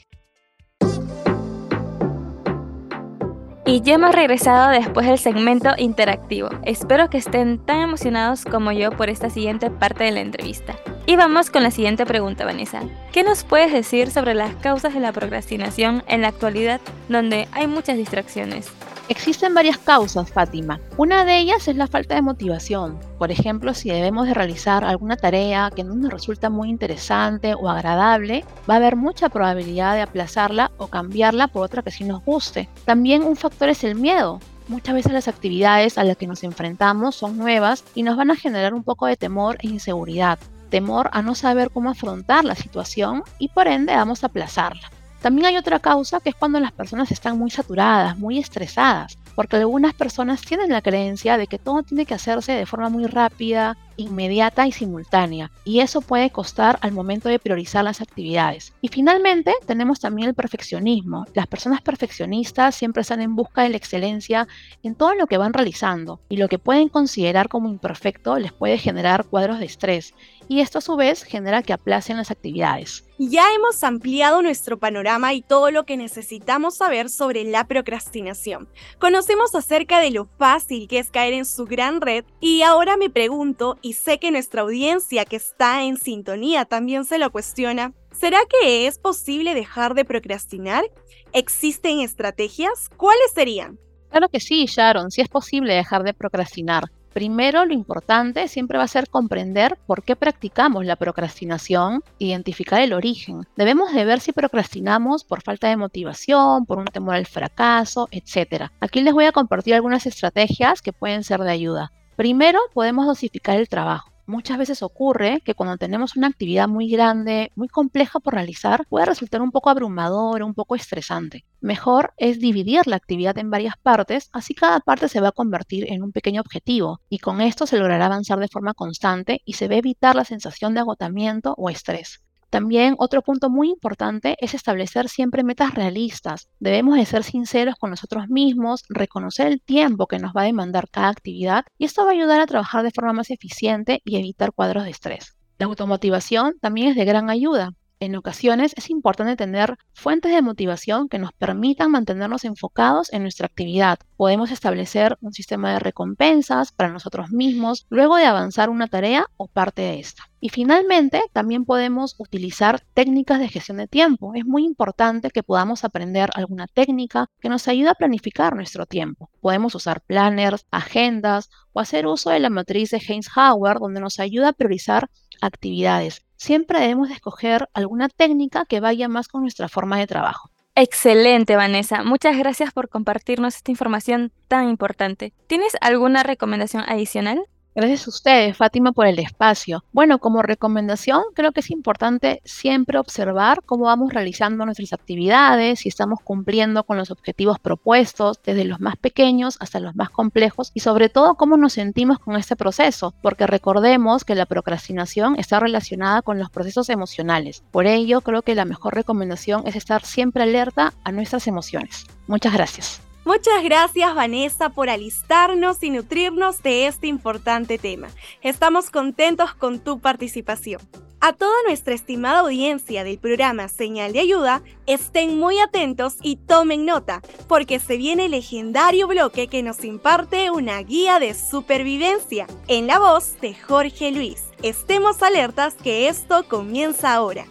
Y 3.67 3.81
ya 3.81 3.95
hemos 3.95 4.15
regresado 4.15 4.69
después 4.69 5.05
del 5.05 5.17
segmento 5.17 5.71
interactivo. 5.77 6.47
Espero 6.63 7.09
que 7.09 7.17
estén 7.17 7.59
tan 7.59 7.81
emocionados 7.81 8.45
como 8.45 8.71
yo 8.71 8.91
por 8.91 9.09
esta 9.09 9.29
siguiente 9.29 9.69
parte 9.69 10.05
de 10.05 10.12
la 10.12 10.21
entrevista. 10.21 10.75
Y 11.05 11.17
vamos 11.17 11.50
con 11.50 11.63
la 11.63 11.71
siguiente 11.71 12.05
pregunta, 12.05 12.45
Vanessa. 12.45 12.83
¿Qué 13.12 13.24
nos 13.24 13.43
puedes 13.43 13.74
decir 13.74 14.09
sobre 14.09 14.36
las 14.36 14.55
causas 14.55 14.93
de 14.93 15.01
la 15.01 15.12
procrastinación 15.12 16.01
en 16.07 16.21
la 16.21 16.29
actualidad, 16.29 16.79
donde 17.09 17.50
hay 17.51 17.67
muchas 17.67 17.97
distracciones? 17.97 18.71
Existen 19.09 19.53
varias 19.53 19.77
causas, 19.77 20.29
Fátima. 20.29 20.81
Una 20.97 21.23
de 21.23 21.37
ellas 21.37 21.69
es 21.69 21.77
la 21.77 21.87
falta 21.87 22.15
de 22.15 22.21
motivación. 22.21 22.99
Por 23.17 23.31
ejemplo, 23.31 23.73
si 23.73 23.89
debemos 23.89 24.27
de 24.27 24.33
realizar 24.33 24.83
alguna 24.83 25.15
tarea 25.15 25.71
que 25.73 25.85
no 25.85 25.95
nos 25.95 26.11
resulta 26.11 26.49
muy 26.49 26.69
interesante 26.69 27.53
o 27.53 27.69
agradable, 27.69 28.43
va 28.69 28.73
a 28.73 28.77
haber 28.77 28.97
mucha 28.97 29.29
probabilidad 29.29 29.93
de 29.95 30.01
aplazarla 30.01 30.71
o 30.77 30.87
cambiarla 30.87 31.47
por 31.47 31.63
otra 31.63 31.83
que 31.83 31.91
sí 31.91 32.03
nos 32.03 32.21
guste. 32.25 32.67
También 32.83 33.23
un 33.23 33.37
factor 33.37 33.69
es 33.69 33.85
el 33.85 33.95
miedo. 33.95 34.41
Muchas 34.67 34.95
veces 34.95 35.13
las 35.13 35.29
actividades 35.29 35.97
a 35.97 36.03
las 36.03 36.17
que 36.17 36.27
nos 36.27 36.43
enfrentamos 36.43 37.15
son 37.15 37.37
nuevas 37.37 37.85
y 37.95 38.03
nos 38.03 38.17
van 38.17 38.31
a 38.31 38.35
generar 38.35 38.73
un 38.73 38.83
poco 38.83 39.05
de 39.05 39.15
temor 39.15 39.55
e 39.61 39.67
inseguridad. 39.67 40.37
Temor 40.69 41.09
a 41.13 41.21
no 41.21 41.33
saber 41.33 41.69
cómo 41.71 41.91
afrontar 41.91 42.43
la 42.43 42.55
situación 42.55 43.23
y 43.39 43.47
por 43.47 43.69
ende 43.69 43.95
vamos 43.95 44.25
a 44.25 44.27
aplazarla. 44.27 44.91
También 45.27 45.48
hay 45.48 45.57
otra 45.57 45.79
causa 45.79 46.22
que 46.22 46.29
es 46.29 46.36
cuando 46.36 46.57
las 46.57 46.72
personas 46.72 47.12
están 47.12 47.38
muy 47.38 47.51
saturadas, 47.51 48.17
muy 48.17 48.39
estresadas, 48.39 49.17
porque 49.36 49.57
algunas 49.57 49.93
personas 49.93 50.39
tienen 50.41 50.72
la 50.72 50.81
creencia 50.81 51.38
de 51.38 51.48
que 51.48 51.60
todo 51.60 51.84
tiene 51.84 52.05
que 52.05 52.13
hacerse 52.13 52.53
de 52.53 52.65
forma 52.65 52.88
muy 52.88 53.07
rápida, 53.07 53.75
inmediata 53.98 54.67
y 54.67 54.72
simultánea, 54.72 55.51
y 55.65 55.81
eso 55.81 56.00
puede 56.00 56.29
costar 56.29 56.79
al 56.81 56.93
momento 56.93 57.27
de 57.27 57.39
priorizar 57.39 57.84
las 57.84 58.00
actividades. 58.00 58.74
Y 58.79 58.88
finalmente 58.88 59.53
tenemos 59.65 60.00
también 60.00 60.29
el 60.29 60.34
perfeccionismo. 60.34 61.25
Las 61.34 61.48
personas 61.48 61.81
perfeccionistas 61.81 62.75
siempre 62.75 63.01
están 63.01 63.22
en 63.22 63.36
busca 63.36 63.63
de 63.63 63.69
la 63.69 63.77
excelencia 63.77 64.48
en 64.81 64.96
todo 64.96 65.13
lo 65.13 65.27
que 65.27 65.38
van 65.38 65.53
realizando, 65.53 66.22
y 66.29 66.38
lo 66.38 66.48
que 66.48 66.57
pueden 66.57 66.88
considerar 66.88 67.50
como 67.50 67.67
imperfecto 67.67 68.39
les 68.39 68.53
puede 68.53 68.77
generar 68.77 69.25
cuadros 69.25 69.60
de 69.60 69.65
estrés, 69.65 70.13
y 70.48 70.62
esto 70.62 70.80
a 70.80 70.82
su 70.82 70.96
vez 70.96 71.24
genera 71.24 71.62
que 71.63 71.74
aplacen 71.74 72.18
las 72.18 72.32
actividades. 72.32 73.04
Ya 73.18 73.46
hemos 73.56 73.84
ampliado 73.84 74.42
nuestro 74.42 74.77
panorama 74.77 75.34
y 75.34 75.42
todo 75.42 75.72
lo 75.72 75.86
que 75.86 75.98
necesitamos 75.98 76.77
saber 76.77 77.10
sobre 77.10 77.44
la 77.44 77.66
procrastinación. 77.66 78.70
Conocemos 79.00 79.56
acerca 79.56 80.00
de 80.00 80.12
lo 80.12 80.25
fácil 80.38 80.88
que 80.88 81.00
es 81.00 81.10
caer 81.10 81.34
en 81.34 81.46
su 81.46 81.66
gran 81.66 82.01
red 82.01 82.25
y 82.39 82.62
ahora 82.62 82.98
me 82.98 83.10
pregunto, 83.10 83.77
y 83.82 83.94
sé 83.94 84.20
que 84.20 84.32
nuestra 84.32 84.62
audiencia 84.62 85.25
que 85.25 85.36
está 85.36 85.84
en 85.84 85.98
sintonía 85.98 86.66
también 86.66 87.06
se 87.06 87.18
lo 87.18 87.32
cuestiona, 87.32 87.94
¿será 88.12 88.39
que 88.50 88.88
es 88.88 89.00
posible 89.00 89.54
dejar 89.54 89.94
de 89.96 90.06
procrastinar? 90.06 90.86
¿Existen 91.34 92.00
estrategias? 92.00 92.89
¿Cuáles 92.96 93.32
serían? 93.34 93.80
Claro 94.10 94.30
que 94.30 94.39
sí, 94.39 94.66
Sharon, 94.66 95.12
sí 95.12 95.22
es 95.22 95.27
posible 95.27 95.74
dejar 95.74 96.04
de 96.04 96.13
procrastinar. 96.13 96.86
Primero, 97.17 97.65
lo 97.65 97.74
importante 97.74 98.47
siempre 98.47 98.77
va 98.77 98.83
a 98.83 98.88
ser 98.88 99.09
comprender 99.09 99.75
por 99.88 100.03
qué 100.03 100.15
practicamos 100.15 100.86
la 100.86 100.97
procrastinación, 100.97 102.03
identificar 102.19 102.79
el 102.79 102.93
origen. 102.93 103.41
Debemos 103.55 103.91
de 103.91 104.05
ver 104.05 104.19
si 104.19 104.33
procrastinamos 104.33 105.24
por 105.24 105.41
falta 105.41 105.67
de 105.67 105.77
motivación, 105.77 106.67
por 106.67 106.77
un 106.77 106.86
temor 106.86 107.15
al 107.15 107.25
fracaso, 107.25 108.07
etc. 108.12 108.65
Aquí 108.81 109.01
les 109.01 109.15
voy 109.15 109.25
a 109.25 109.31
compartir 109.31 109.74
algunas 109.74 110.05
estrategias 110.05 110.83
que 110.83 110.93
pueden 110.93 111.24
ser 111.24 111.39
de 111.39 111.50
ayuda. 111.50 111.91
Primero, 112.15 112.59
podemos 112.75 113.07
dosificar 113.07 113.57
el 113.57 113.67
trabajo 113.67 114.12
muchas 114.27 114.57
veces 114.57 114.84
ocurre 114.84 115.41
que 115.43 115.55
cuando 115.55 115.77
tenemos 115.77 116.15
una 116.15 116.27
actividad 116.27 116.67
muy 116.67 116.89
grande, 116.89 117.51
muy 117.55 117.67
compleja 117.67 118.19
por 118.19 118.36
realizar, 118.36 118.86
puede 118.88 119.05
resultar 119.05 119.41
un 119.41 119.51
poco 119.51 119.69
abrumador, 119.69 120.43
un 120.43 120.53
poco 120.53 120.75
estresante. 120.75 121.46
Mejor 121.62 122.13
es 122.17 122.39
dividir 122.39 122.86
la 122.86 122.98
actividad 122.98 123.38
en 123.38 123.50
varias 123.50 123.75
partes, 123.77 124.29
así 124.34 124.53
cada 124.53 124.79
parte 124.81 125.10
se 125.10 125.22
va 125.22 125.29
a 125.29 125.31
convertir 125.31 125.91
en 125.91 126.03
un 126.03 126.12
pequeño 126.12 126.41
objetivo 126.41 127.01
y 127.10 127.19
con 127.19 127.41
esto 127.41 127.65
se 127.65 127.77
logrará 127.77 128.05
avanzar 128.05 128.39
de 128.39 128.48
forma 128.48 128.74
constante 128.74 129.41
y 129.46 129.53
se 129.53 129.67
va 129.67 129.75
a 129.75 129.79
evitar 129.79 130.15
la 130.15 130.25
sensación 130.25 130.74
de 130.74 130.81
agotamiento 130.81 131.55
o 131.57 131.69
estrés. 131.69 132.22
También 132.50 132.96
otro 132.98 133.22
punto 133.22 133.50
muy 133.50 133.70
importante 133.70 134.36
es 134.39 134.54
establecer 134.54 135.10
siempre 135.10 135.44
metas 135.44 135.74
realistas. 135.74 136.48
Debemos 136.60 136.98
de 136.98 137.06
ser 137.06 137.24
sinceros 137.24 137.75
con 137.75 137.89
nosotros 137.89 138.30
mismos, 138.30 138.84
reconocer 138.89 139.48
el 139.48 139.62
tiempo 139.62 140.08
que 140.08 140.20
nos 140.20 140.34
va 140.34 140.42
a 140.42 140.46
demandar 140.46 140.89
cada 140.89 141.10
actividad 141.10 141.66
y 141.77 141.86
esto 141.86 142.04
va 142.06 142.12
a 142.12 142.13
ayudar 142.13 142.39
a 142.39 142.48
trabajar 142.48 142.84
de 142.84 142.92
forma 142.92 143.13
más 143.13 143.30
eficiente 143.32 144.01
y 144.06 144.18
evitar 144.18 144.54
cuadros 144.54 144.86
de 144.86 144.92
estrés. 144.92 145.36
La 145.60 145.66
automotivación 145.66 146.54
también 146.62 146.89
es 146.89 146.96
de 146.96 147.06
gran 147.06 147.30
ayuda. 147.30 147.72
En 148.00 148.16
ocasiones 148.16 148.75
es 148.77 148.92
importante 148.92 149.36
tener 149.36 149.75
fuentes 149.92 150.32
de 150.32 150.44
motivación 150.44 151.10
que 151.10 151.18
nos 151.18 151.34
permitan 151.34 151.89
mantenernos 151.89 152.46
enfocados 152.46 153.12
en 153.12 153.24
nuestra 153.24 153.48
actividad. 153.48 153.98
Podemos 154.18 154.51
establecer 154.51 155.18
un 155.20 155.34
sistema 155.34 155.74
de 155.74 155.80
recompensas 155.80 156.72
para 156.72 156.92
nosotros 156.92 157.32
mismos 157.32 157.88
luego 157.89 158.18
de 158.18 158.25
avanzar 158.25 158.70
una 158.70 158.88
tarea 158.88 159.25
o 159.36 159.48
parte 159.48 159.82
de 159.82 160.00
esta. 160.00 160.30
Y 160.39 160.50
finalmente, 160.50 161.24
también 161.34 161.66
podemos 161.66 162.13
utilizar 162.20 162.82
técnicas 162.94 163.39
de 163.39 163.50
gestión 163.50 163.77
de 163.77 163.88
tiempo. 163.88 164.36
Es 164.36 164.46
muy 164.46 164.63
importante 164.63 165.32
que 165.32 165.42
podamos 165.42 165.84
aprender 165.84 166.30
alguna 166.36 166.68
técnica 166.68 167.32
que 167.39 167.50
nos 167.50 167.68
ayude 167.68 167.89
a 167.89 167.96
planificar 167.96 168.56
nuestro 168.56 168.86
tiempo. 168.86 169.32
Podemos 169.42 169.74
usar 169.74 170.01
planners, 170.01 170.68
agendas 170.70 171.50
o 171.74 171.80
hacer 171.80 172.06
uso 172.06 172.30
de 172.30 172.42
la 172.42 172.51
matriz 172.51 172.92
de 172.92 173.00
Heinz-Hauer, 173.00 173.80
donde 173.80 174.01
nos 174.01 174.20
ayuda 174.20 174.50
a 174.50 174.54
priorizar 174.54 175.10
actividades 175.42 176.26
siempre 176.38 176.79
debemos 176.79 177.12
escoger 177.12 177.67
alguna 177.74 178.08
técnica 178.08 178.65
que 178.65 178.79
vaya 178.79 179.10
más 179.10 179.27
con 179.27 179.41
nuestra 179.41 179.67
forma 179.67 180.00
de 180.00 180.08
trabajo. 180.08 180.50
Excelente, 180.75 181.56
Vanessa. 181.56 182.03
Muchas 182.03 182.38
gracias 182.38 182.72
por 182.72 182.88
compartirnos 182.88 183.56
esta 183.56 183.72
información 183.72 184.32
tan 184.48 184.70
importante. 184.70 185.33
¿Tienes 185.48 185.75
alguna 185.81 186.22
recomendación 186.22 186.83
adicional? 186.88 187.42
Gracias 187.77 188.07
a 188.07 188.09
ustedes, 188.09 188.57
Fátima, 188.57 188.92
por 188.92 189.05
el 189.05 189.20
espacio. 189.20 189.83
Bueno, 189.92 190.18
como 190.18 190.42
recomendación, 190.42 191.22
creo 191.35 191.51
que 191.51 191.59
es 191.59 191.70
importante 191.70 192.42
siempre 192.44 192.98
observar 192.98 193.61
cómo 193.63 193.83
vamos 193.83 194.11
realizando 194.11 194.66
nuestras 194.66 194.94
actividades, 194.94 195.81
si 195.81 195.90
estamos 195.90 196.20
cumpliendo 196.24 196.85
con 196.85 196.98
los 196.98 197.11
objetivos 197.11 197.59
propuestos, 197.59 198.40
desde 198.44 198.63
los 198.63 198.79
más 198.79 198.96
pequeños 198.96 199.57
hasta 199.59 199.79
los 199.79 199.96
más 199.96 200.09
complejos, 200.09 200.72
y 200.74 200.79
sobre 200.79 201.09
todo 201.09 201.35
cómo 201.35 201.55
nos 201.55 201.74
sentimos 201.74 202.18
con 202.18 202.35
este 202.35 202.55
proceso, 202.55 203.13
porque 203.22 203.46
recordemos 203.46 204.25
que 204.25 204.33
la 204.33 204.48
procrastinación 204.48 205.35
está 205.37 205.59
relacionada 205.59 206.24
con 206.24 206.40
los 206.40 206.50
procesos 206.50 206.90
emocionales. 206.90 207.61
Por 207.70 207.85
ello, 207.85 208.22
creo 208.22 208.42
que 208.42 208.55
la 208.55 208.66
mejor 208.66 208.96
recomendación 208.96 209.68
es 209.68 209.75
estar 209.75 210.03
siempre 210.03 210.42
alerta 210.42 210.96
a 211.03 211.11
nuestras 211.11 211.46
emociones. 211.46 212.07
Muchas 212.25 212.53
gracias. 212.53 213.06
Muchas 213.27 213.61
gracias 213.61 214.16
Vanessa 214.16 214.70
por 214.70 214.90
alistarnos 214.90 215.83
y 215.83 215.90
nutrirnos 215.90 216.63
de 216.63 216.87
este 216.87 217.07
importante 217.07 217.77
tema. 217.77 218.07
Estamos 218.42 218.90
contentos 218.90 219.53
con 219.53 219.81
tu 219.81 220.00
participación. 220.00 220.79
A 221.20 221.33
toda 221.33 221.61
nuestra 221.68 221.94
estimada 221.94 222.40
audiencia 222.40 223.03
del 223.03 223.18
programa 223.18 223.68
Señal 223.68 224.13
de 224.13 224.22
Ayuda, 224.22 224.61
estén 224.85 225.37
muy 225.37 225.59
atentos 225.59 226.16
y 226.22 226.37
tomen 226.37 226.85
nota, 226.85 227.22
porque 227.50 227.81
se 227.81 227.98
viene 227.98 228.27
el 228.27 228.31
legendario 228.31 229.09
bloque 229.09 229.50
que 229.50 229.61
nos 229.61 229.83
imparte 229.83 230.50
una 230.50 230.81
guía 230.81 231.20
de 231.20 231.33
supervivencia, 231.33 232.48
en 232.70 232.87
la 232.87 232.98
voz 232.98 233.42
de 233.42 233.55
Jorge 233.55 234.11
Luis. 234.11 234.42
Estemos 234.63 235.22
alertas 235.22 235.74
que 235.74 236.07
esto 236.07 236.48
comienza 236.48 237.13
ahora. 237.13 237.46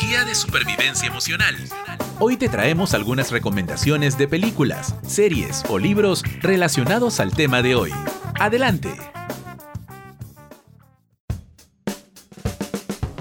Guía 0.00 0.24
de 0.24 0.34
supervivencia 0.34 1.06
emocional. 1.06 1.56
Hoy 2.24 2.36
te 2.36 2.48
traemos 2.48 2.94
algunas 2.94 3.32
recomendaciones 3.32 4.16
de 4.16 4.28
películas, 4.28 4.94
series 5.04 5.64
o 5.68 5.80
libros 5.80 6.22
relacionados 6.40 7.18
al 7.18 7.34
tema 7.34 7.62
de 7.62 7.74
hoy. 7.74 7.90
Adelante. 8.38 8.90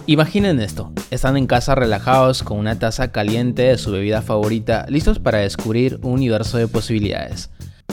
Imaginen 0.06 0.60
esto, 0.60 0.94
están 1.10 1.36
en 1.36 1.48
casa 1.48 1.74
relajados 1.74 2.44
con 2.44 2.60
una 2.60 2.78
taza 2.78 3.12
caliente 3.12 3.64
de 3.64 3.80
su 3.80 3.92
bebida 3.92 4.22
favorita, 4.22 4.86
listos 4.88 5.18
para 5.18 5.40
descubrir 5.40 5.98
un 6.04 6.12
universo 6.14 6.60
de 6.60 6.68
posibilidades. 6.68 7.50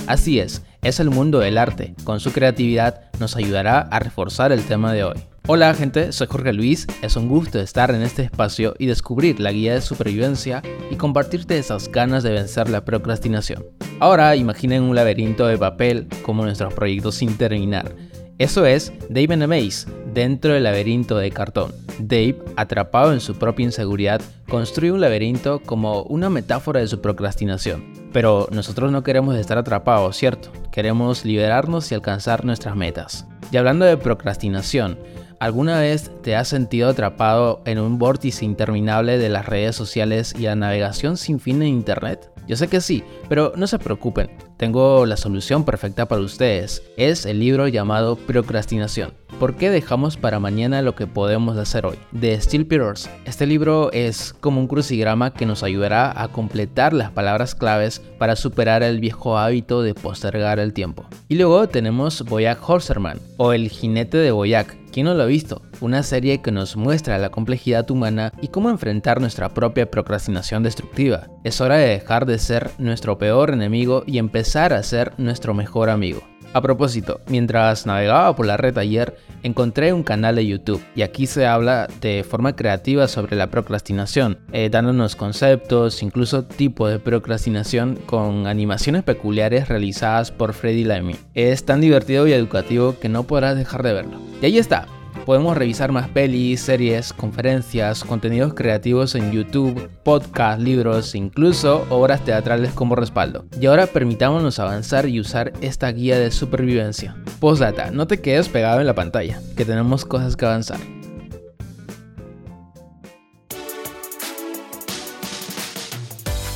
Así 0.07 0.41
es, 0.41 0.63
es 0.83 1.01
el 1.01 1.09
mundo 1.09 1.39
del 1.39 1.57
arte, 1.57 1.95
con 2.05 2.21
su 2.21 2.33
creatividad 2.33 3.01
nos 3.19 3.35
ayudará 3.35 3.81
a 3.81 3.99
reforzar 3.99 4.53
el 4.53 4.63
tema 4.65 4.93
de 4.93 5.05
hoy. 5.05 5.19
Hola 5.51 5.73
gente, 5.73 6.13
soy 6.13 6.27
Jorge 6.27 6.53
Luis, 6.53 6.87
es 7.01 7.17
un 7.17 7.27
gusto 7.27 7.59
estar 7.59 7.91
en 7.91 8.03
este 8.03 8.21
espacio 8.21 8.75
y 8.79 8.85
descubrir 8.85 9.41
la 9.41 9.51
guía 9.51 9.73
de 9.73 9.81
supervivencia 9.81 10.61
y 10.91 10.97
compartirte 10.97 11.57
esas 11.57 11.89
ganas 11.91 12.23
de 12.23 12.33
vencer 12.33 12.69
la 12.69 12.85
procrastinación. 12.85 13.65
Ahora 13.99 14.37
imaginen 14.37 14.83
un 14.83 14.95
laberinto 14.95 15.47
de 15.47 15.57
papel 15.57 16.07
como 16.21 16.45
nuestros 16.45 16.75
proyectos 16.75 17.15
sin 17.15 17.39
terminar. 17.39 17.97
Eso 18.37 18.67
es 18.67 18.93
Dave 19.09 19.33
and 19.33 19.47
Maze, 19.47 19.91
dentro 20.13 20.53
del 20.53 20.65
laberinto 20.65 21.17
de 21.17 21.31
cartón. 21.31 21.73
Dave, 21.99 22.37
atrapado 22.57 23.15
en 23.15 23.21
su 23.21 23.39
propia 23.39 23.65
inseguridad, 23.65 24.21
construye 24.51 24.93
un 24.93 25.01
laberinto 25.01 25.63
como 25.63 26.03
una 26.03 26.29
metáfora 26.29 26.81
de 26.81 26.89
su 26.89 27.01
procrastinación. 27.01 27.91
Pero 28.13 28.49
nosotros 28.53 28.93
no 28.93 29.03
queremos 29.03 29.35
estar 29.35 29.57
atrapados, 29.57 30.15
¿cierto? 30.15 30.53
Queremos 30.71 31.25
liberarnos 31.25 31.91
y 31.91 31.95
alcanzar 31.95 32.45
nuestras 32.45 32.77
metas. 32.77 33.27
Y 33.51 33.57
hablando 33.57 33.87
de 33.87 33.97
procrastinación, 33.97 34.99
¿Alguna 35.41 35.79
vez 35.79 36.11
te 36.23 36.35
has 36.35 36.49
sentido 36.49 36.89
atrapado 36.89 37.63
en 37.65 37.79
un 37.79 37.97
vórtice 37.99 38.45
interminable 38.45 39.19
de 39.19 39.29
las 39.29 39.47
redes 39.47 39.77
sociales 39.77 40.35
y 40.37 40.43
la 40.43 40.57
navegación 40.57 41.17
sin 41.17 41.39
fin 41.39 41.63
en 41.63 41.69
Internet? 41.69 42.29
Yo 42.49 42.57
sé 42.57 42.67
que 42.67 42.81
sí, 42.81 43.05
pero 43.29 43.53
no 43.55 43.69
se 43.69 43.79
preocupen, 43.79 44.31
tengo 44.57 45.07
la 45.07 45.17
solución 45.17 45.65
perfecta 45.65 46.09
para 46.09 46.23
ustedes. 46.23 46.83
Es 46.97 47.25
el 47.25 47.39
libro 47.39 47.69
llamado 47.69 48.17
Procrastinación. 48.17 49.13
¿Por 49.39 49.55
qué 49.55 49.71
dejamos 49.71 50.17
para 50.17 50.41
mañana 50.41 50.83
lo 50.83 50.97
que 50.97 51.07
podemos 51.07 51.57
hacer 51.57 51.87
hoy? 51.87 51.97
De 52.11 52.41
Steel 52.41 52.67
Peters. 52.67 53.09
Este 53.25 53.47
libro 53.47 53.93
es 53.93 54.35
como 54.41 54.61
un 54.61 54.67
crucigrama 54.67 55.33
que 55.33 55.47
nos 55.47 55.63
ayudará 55.63 56.21
a 56.21 56.27
completar 56.29 56.93
las 56.93 57.13
palabras 57.13 57.55
claves 57.55 58.01
para 58.19 58.35
superar 58.35 58.83
el 58.83 58.99
viejo 58.99 59.39
hábito 59.39 59.83
de 59.83 59.95
postergar 59.95 60.59
el 60.59 60.73
tiempo. 60.73 61.07
Y 61.29 61.37
luego 61.37 61.69
tenemos 61.69 62.25
Boyack 62.25 62.69
Horseman, 62.69 63.21
o 63.37 63.53
El 63.53 63.69
jinete 63.69 64.17
de 64.17 64.33
Boyack. 64.33 64.77
¿Quién 64.99 65.07
no 65.07 65.15
lo 65.15 65.23
ha 65.23 65.27
visto? 65.27 65.63
Una 65.81 66.03
serie 66.03 66.43
que 66.43 66.51
nos 66.51 66.77
muestra 66.77 67.19
la 67.19 67.31
complejidad 67.31 67.89
humana 67.89 68.33
y 68.43 68.49
cómo 68.49 68.69
enfrentar 68.69 69.21
nuestra 69.21 69.49
propia 69.55 69.89
procrastinación 69.89 70.65
destructiva. 70.65 71.29
Es 71.45 71.61
hora 71.61 71.77
de 71.77 71.87
dejar 71.87 72.27
de 72.27 72.37
ser 72.41 72.73
nuestro 72.79 73.17
peor 73.17 73.53
enemigo 73.53 74.03
y 74.09 74.19
empezar 74.19 74.73
a 74.73 74.83
ser 74.83 75.13
nuestro 75.17 75.55
mejor 75.55 75.89
amigo. 75.89 76.23
A 76.55 76.63
propósito, 76.63 77.21
mientras 77.29 77.85
navegaba 77.85 78.35
por 78.35 78.47
la 78.47 78.57
red 78.57 78.77
ayer, 78.79 79.17
encontré 79.43 79.93
un 79.93 80.03
canal 80.03 80.37
de 80.37 80.47
YouTube 80.47 80.83
y 80.95 81.03
aquí 81.03 81.27
se 81.27 81.47
habla 81.47 81.89
de 82.01 82.25
forma 82.29 82.57
creativa 82.57 83.07
sobre 83.07 83.37
la 83.37 83.49
procrastinación, 83.49 84.39
eh, 84.53 84.71
dándonos 84.71 85.15
conceptos, 85.15 86.03
incluso 86.03 86.45
tipo 86.45 86.89
de 86.89 86.99
procrastinación 86.99 87.97
con 88.07 88.47
animaciones 88.47 89.03
peculiares 89.03 89.69
realizadas 89.69 90.31
por 90.31 90.55
Freddy 90.55 90.85
Lamy. 90.85 91.17
Es 91.35 91.65
tan 91.65 91.81
divertido 91.81 92.27
y 92.27 92.33
educativo 92.33 92.97
que 92.99 93.11
no 93.11 93.25
podrás 93.25 93.57
dejar 93.57 93.83
de 93.83 93.93
verlo. 93.93 94.19
Y 94.41 94.47
ahí 94.47 94.59
está, 94.59 94.87
Podemos 95.29 95.59
revisar 95.59 95.93
más 95.93 96.09
pelis, 96.09 96.63
series, 96.63 97.13
conferencias, 97.13 98.03
contenidos 98.03 98.55
creativos 98.55 99.15
en 99.15 99.31
YouTube, 99.31 99.91
podcasts, 100.03 100.65
libros, 100.65 101.15
incluso 101.15 101.87
obras 101.91 102.25
teatrales 102.25 102.73
como 102.73 102.95
respaldo. 102.95 103.45
Y 103.61 103.67
ahora 103.67 103.87
permitámonos 103.87 104.59
avanzar 104.59 105.07
y 105.07 105.21
usar 105.21 105.53
esta 105.61 105.93
guía 105.93 106.19
de 106.19 106.31
supervivencia. 106.31 107.15
Postdata, 107.41 107.91
no 107.91 108.07
te 108.07 108.23
quedes 108.23 108.49
pegado 108.49 108.81
en 108.81 108.87
la 108.87 108.95
pantalla, 108.95 109.39
que 109.55 109.67
tenemos 109.67 110.07
cosas 110.07 110.35
que 110.35 110.47
avanzar. 110.47 110.81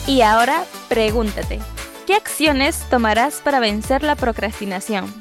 Y 0.06 0.22
ahora 0.22 0.64
pregúntate, 0.88 1.58
¿qué 2.06 2.14
acciones 2.14 2.86
tomarás 2.88 3.42
para 3.44 3.60
vencer 3.60 4.02
la 4.02 4.16
procrastinación? 4.16 5.12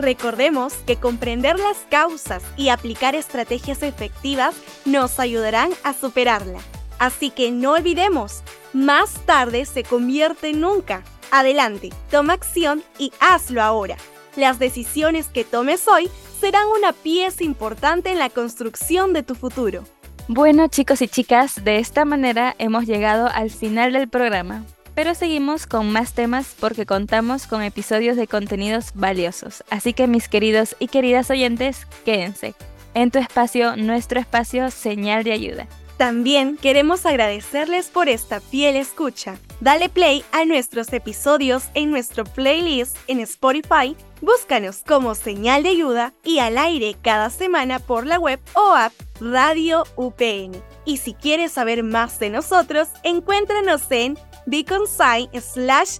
Recordemos 0.00 0.72
que 0.86 0.96
comprender 0.96 1.58
las 1.58 1.76
causas 1.90 2.42
y 2.56 2.70
aplicar 2.70 3.14
estrategias 3.14 3.82
efectivas 3.82 4.54
nos 4.86 5.20
ayudarán 5.20 5.72
a 5.84 5.92
superarla. 5.92 6.58
Así 6.98 7.30
que 7.30 7.50
no 7.50 7.72
olvidemos, 7.72 8.42
más 8.72 9.14
tarde 9.26 9.66
se 9.66 9.82
convierte 9.82 10.48
en 10.48 10.62
nunca. 10.62 11.02
Adelante, 11.30 11.90
toma 12.10 12.32
acción 12.32 12.82
y 12.98 13.12
hazlo 13.20 13.62
ahora. 13.62 13.98
Las 14.36 14.58
decisiones 14.58 15.26
que 15.26 15.44
tomes 15.44 15.86
hoy 15.86 16.08
serán 16.40 16.66
una 16.68 16.94
pieza 16.94 17.44
importante 17.44 18.10
en 18.10 18.18
la 18.18 18.30
construcción 18.30 19.12
de 19.12 19.22
tu 19.22 19.34
futuro. 19.34 19.84
Bueno 20.28 20.68
chicos 20.68 21.02
y 21.02 21.08
chicas, 21.08 21.62
de 21.62 21.78
esta 21.78 22.06
manera 22.06 22.54
hemos 22.58 22.86
llegado 22.86 23.28
al 23.28 23.50
final 23.50 23.92
del 23.92 24.08
programa. 24.08 24.64
Pero 25.00 25.14
seguimos 25.14 25.66
con 25.66 25.90
más 25.90 26.12
temas 26.12 26.54
porque 26.60 26.84
contamos 26.84 27.46
con 27.46 27.62
episodios 27.62 28.18
de 28.18 28.26
contenidos 28.26 28.90
valiosos. 28.92 29.64
Así 29.70 29.94
que 29.94 30.06
mis 30.06 30.28
queridos 30.28 30.76
y 30.78 30.88
queridas 30.88 31.30
oyentes, 31.30 31.86
quédense. 32.04 32.54
En 32.92 33.10
tu 33.10 33.18
espacio, 33.18 33.76
nuestro 33.76 34.20
espacio, 34.20 34.70
señal 34.70 35.24
de 35.24 35.32
ayuda. 35.32 35.66
También 35.96 36.58
queremos 36.58 37.06
agradecerles 37.06 37.88
por 37.88 38.10
esta 38.10 38.42
fiel 38.42 38.76
escucha. 38.76 39.38
Dale 39.62 39.88
play 39.88 40.22
a 40.32 40.44
nuestros 40.44 40.92
episodios 40.92 41.70
en 41.72 41.90
nuestro 41.90 42.24
playlist 42.24 42.98
en 43.06 43.20
Spotify. 43.20 43.96
Búscanos 44.20 44.82
como 44.86 45.14
señal 45.14 45.62
de 45.62 45.70
ayuda 45.70 46.12
y 46.24 46.40
al 46.40 46.58
aire 46.58 46.94
cada 47.00 47.30
semana 47.30 47.78
por 47.78 48.06
la 48.06 48.18
web 48.18 48.38
o 48.52 48.74
app 48.74 48.92
Radio 49.18 49.84
UPN. 49.96 50.62
Y 50.84 50.98
si 50.98 51.14
quieres 51.14 51.52
saber 51.52 51.84
más 51.84 52.18
de 52.18 52.28
nosotros, 52.28 52.88
encuéntranos 53.02 53.82
en 53.90 54.18
beaconsci 54.46 55.28
slash. 55.40 55.98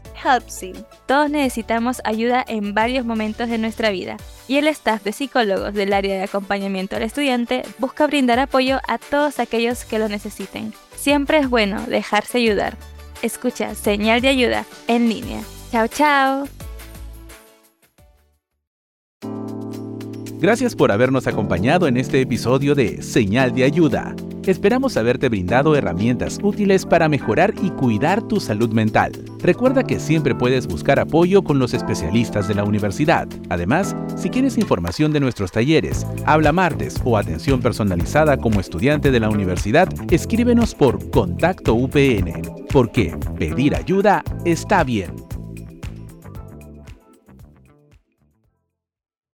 Todos 1.07 1.31
necesitamos 1.31 2.01
ayuda 2.05 2.45
en 2.47 2.75
varios 2.75 3.05
momentos 3.05 3.49
de 3.49 3.59
nuestra 3.59 3.91
vida 3.91 4.17
y 4.49 4.57
el 4.57 4.67
staff 4.69 5.03
de 5.05 5.13
psicólogos 5.13 5.75
del 5.75 5.93
área 5.93 6.17
de 6.17 6.25
acompañamiento 6.25 6.97
al 6.97 7.03
estudiante 7.03 7.63
busca 7.79 8.07
brindar 8.07 8.39
apoyo 8.39 8.81
a 8.89 8.99
todos 8.99 9.39
aquellos 9.39 9.85
que 9.85 9.99
lo 9.99 10.09
necesiten. 10.09 10.73
Siempre 10.97 11.39
es 11.39 11.49
bueno 11.49 11.81
dejarse 11.87 12.39
ayudar. 12.39 12.77
Escucha 13.23 13.75
señal 13.75 14.21
de 14.21 14.29
ayuda 14.29 14.65
en 14.89 15.09
línea. 15.09 15.41
Chao, 15.71 15.87
chao. 15.89 16.49
Gracias 20.41 20.75
por 20.75 20.91
habernos 20.91 21.27
acompañado 21.27 21.87
en 21.87 21.99
este 21.99 22.23
episodio 22.23 22.75
de 22.75 23.03
Señal 23.03 23.53
de 23.55 23.65
Ayuda. 23.65 24.17
Esperamos 24.51 24.97
haberte 24.97 25.29
brindado 25.29 25.77
herramientas 25.77 26.41
útiles 26.43 26.85
para 26.85 27.09
mejorar 27.09 27.55
y 27.63 27.71
cuidar 27.71 28.21
tu 28.21 28.41
salud 28.41 28.73
mental. 28.73 29.13
Recuerda 29.39 29.85
que 29.85 30.01
siempre 30.01 30.35
puedes 30.35 30.67
buscar 30.67 30.99
apoyo 30.99 31.45
con 31.45 31.61
los 31.61 31.73
especialistas 31.73 32.49
de 32.49 32.57
la 32.57 32.65
universidad. 32.65 33.29
Además, 33.49 33.95
si 34.17 34.29
quieres 34.29 34.59
información 34.59 35.13
de 35.13 35.21
nuestros 35.21 35.53
talleres, 35.53 36.05
habla 36.27 36.51
martes 36.51 37.01
o 37.05 37.17
atención 37.17 37.61
personalizada 37.61 38.39
como 38.39 38.59
estudiante 38.59 39.13
de 39.13 39.21
la 39.21 39.31
universidad, 39.31 39.89
escríbenos 40.11 40.75
por 40.75 41.11
Contacto 41.11 41.75
UPN, 41.75 42.43
porque 42.73 43.17
pedir 43.39 43.77
ayuda 43.77 44.25
está 44.45 44.83
bien. 44.83 45.30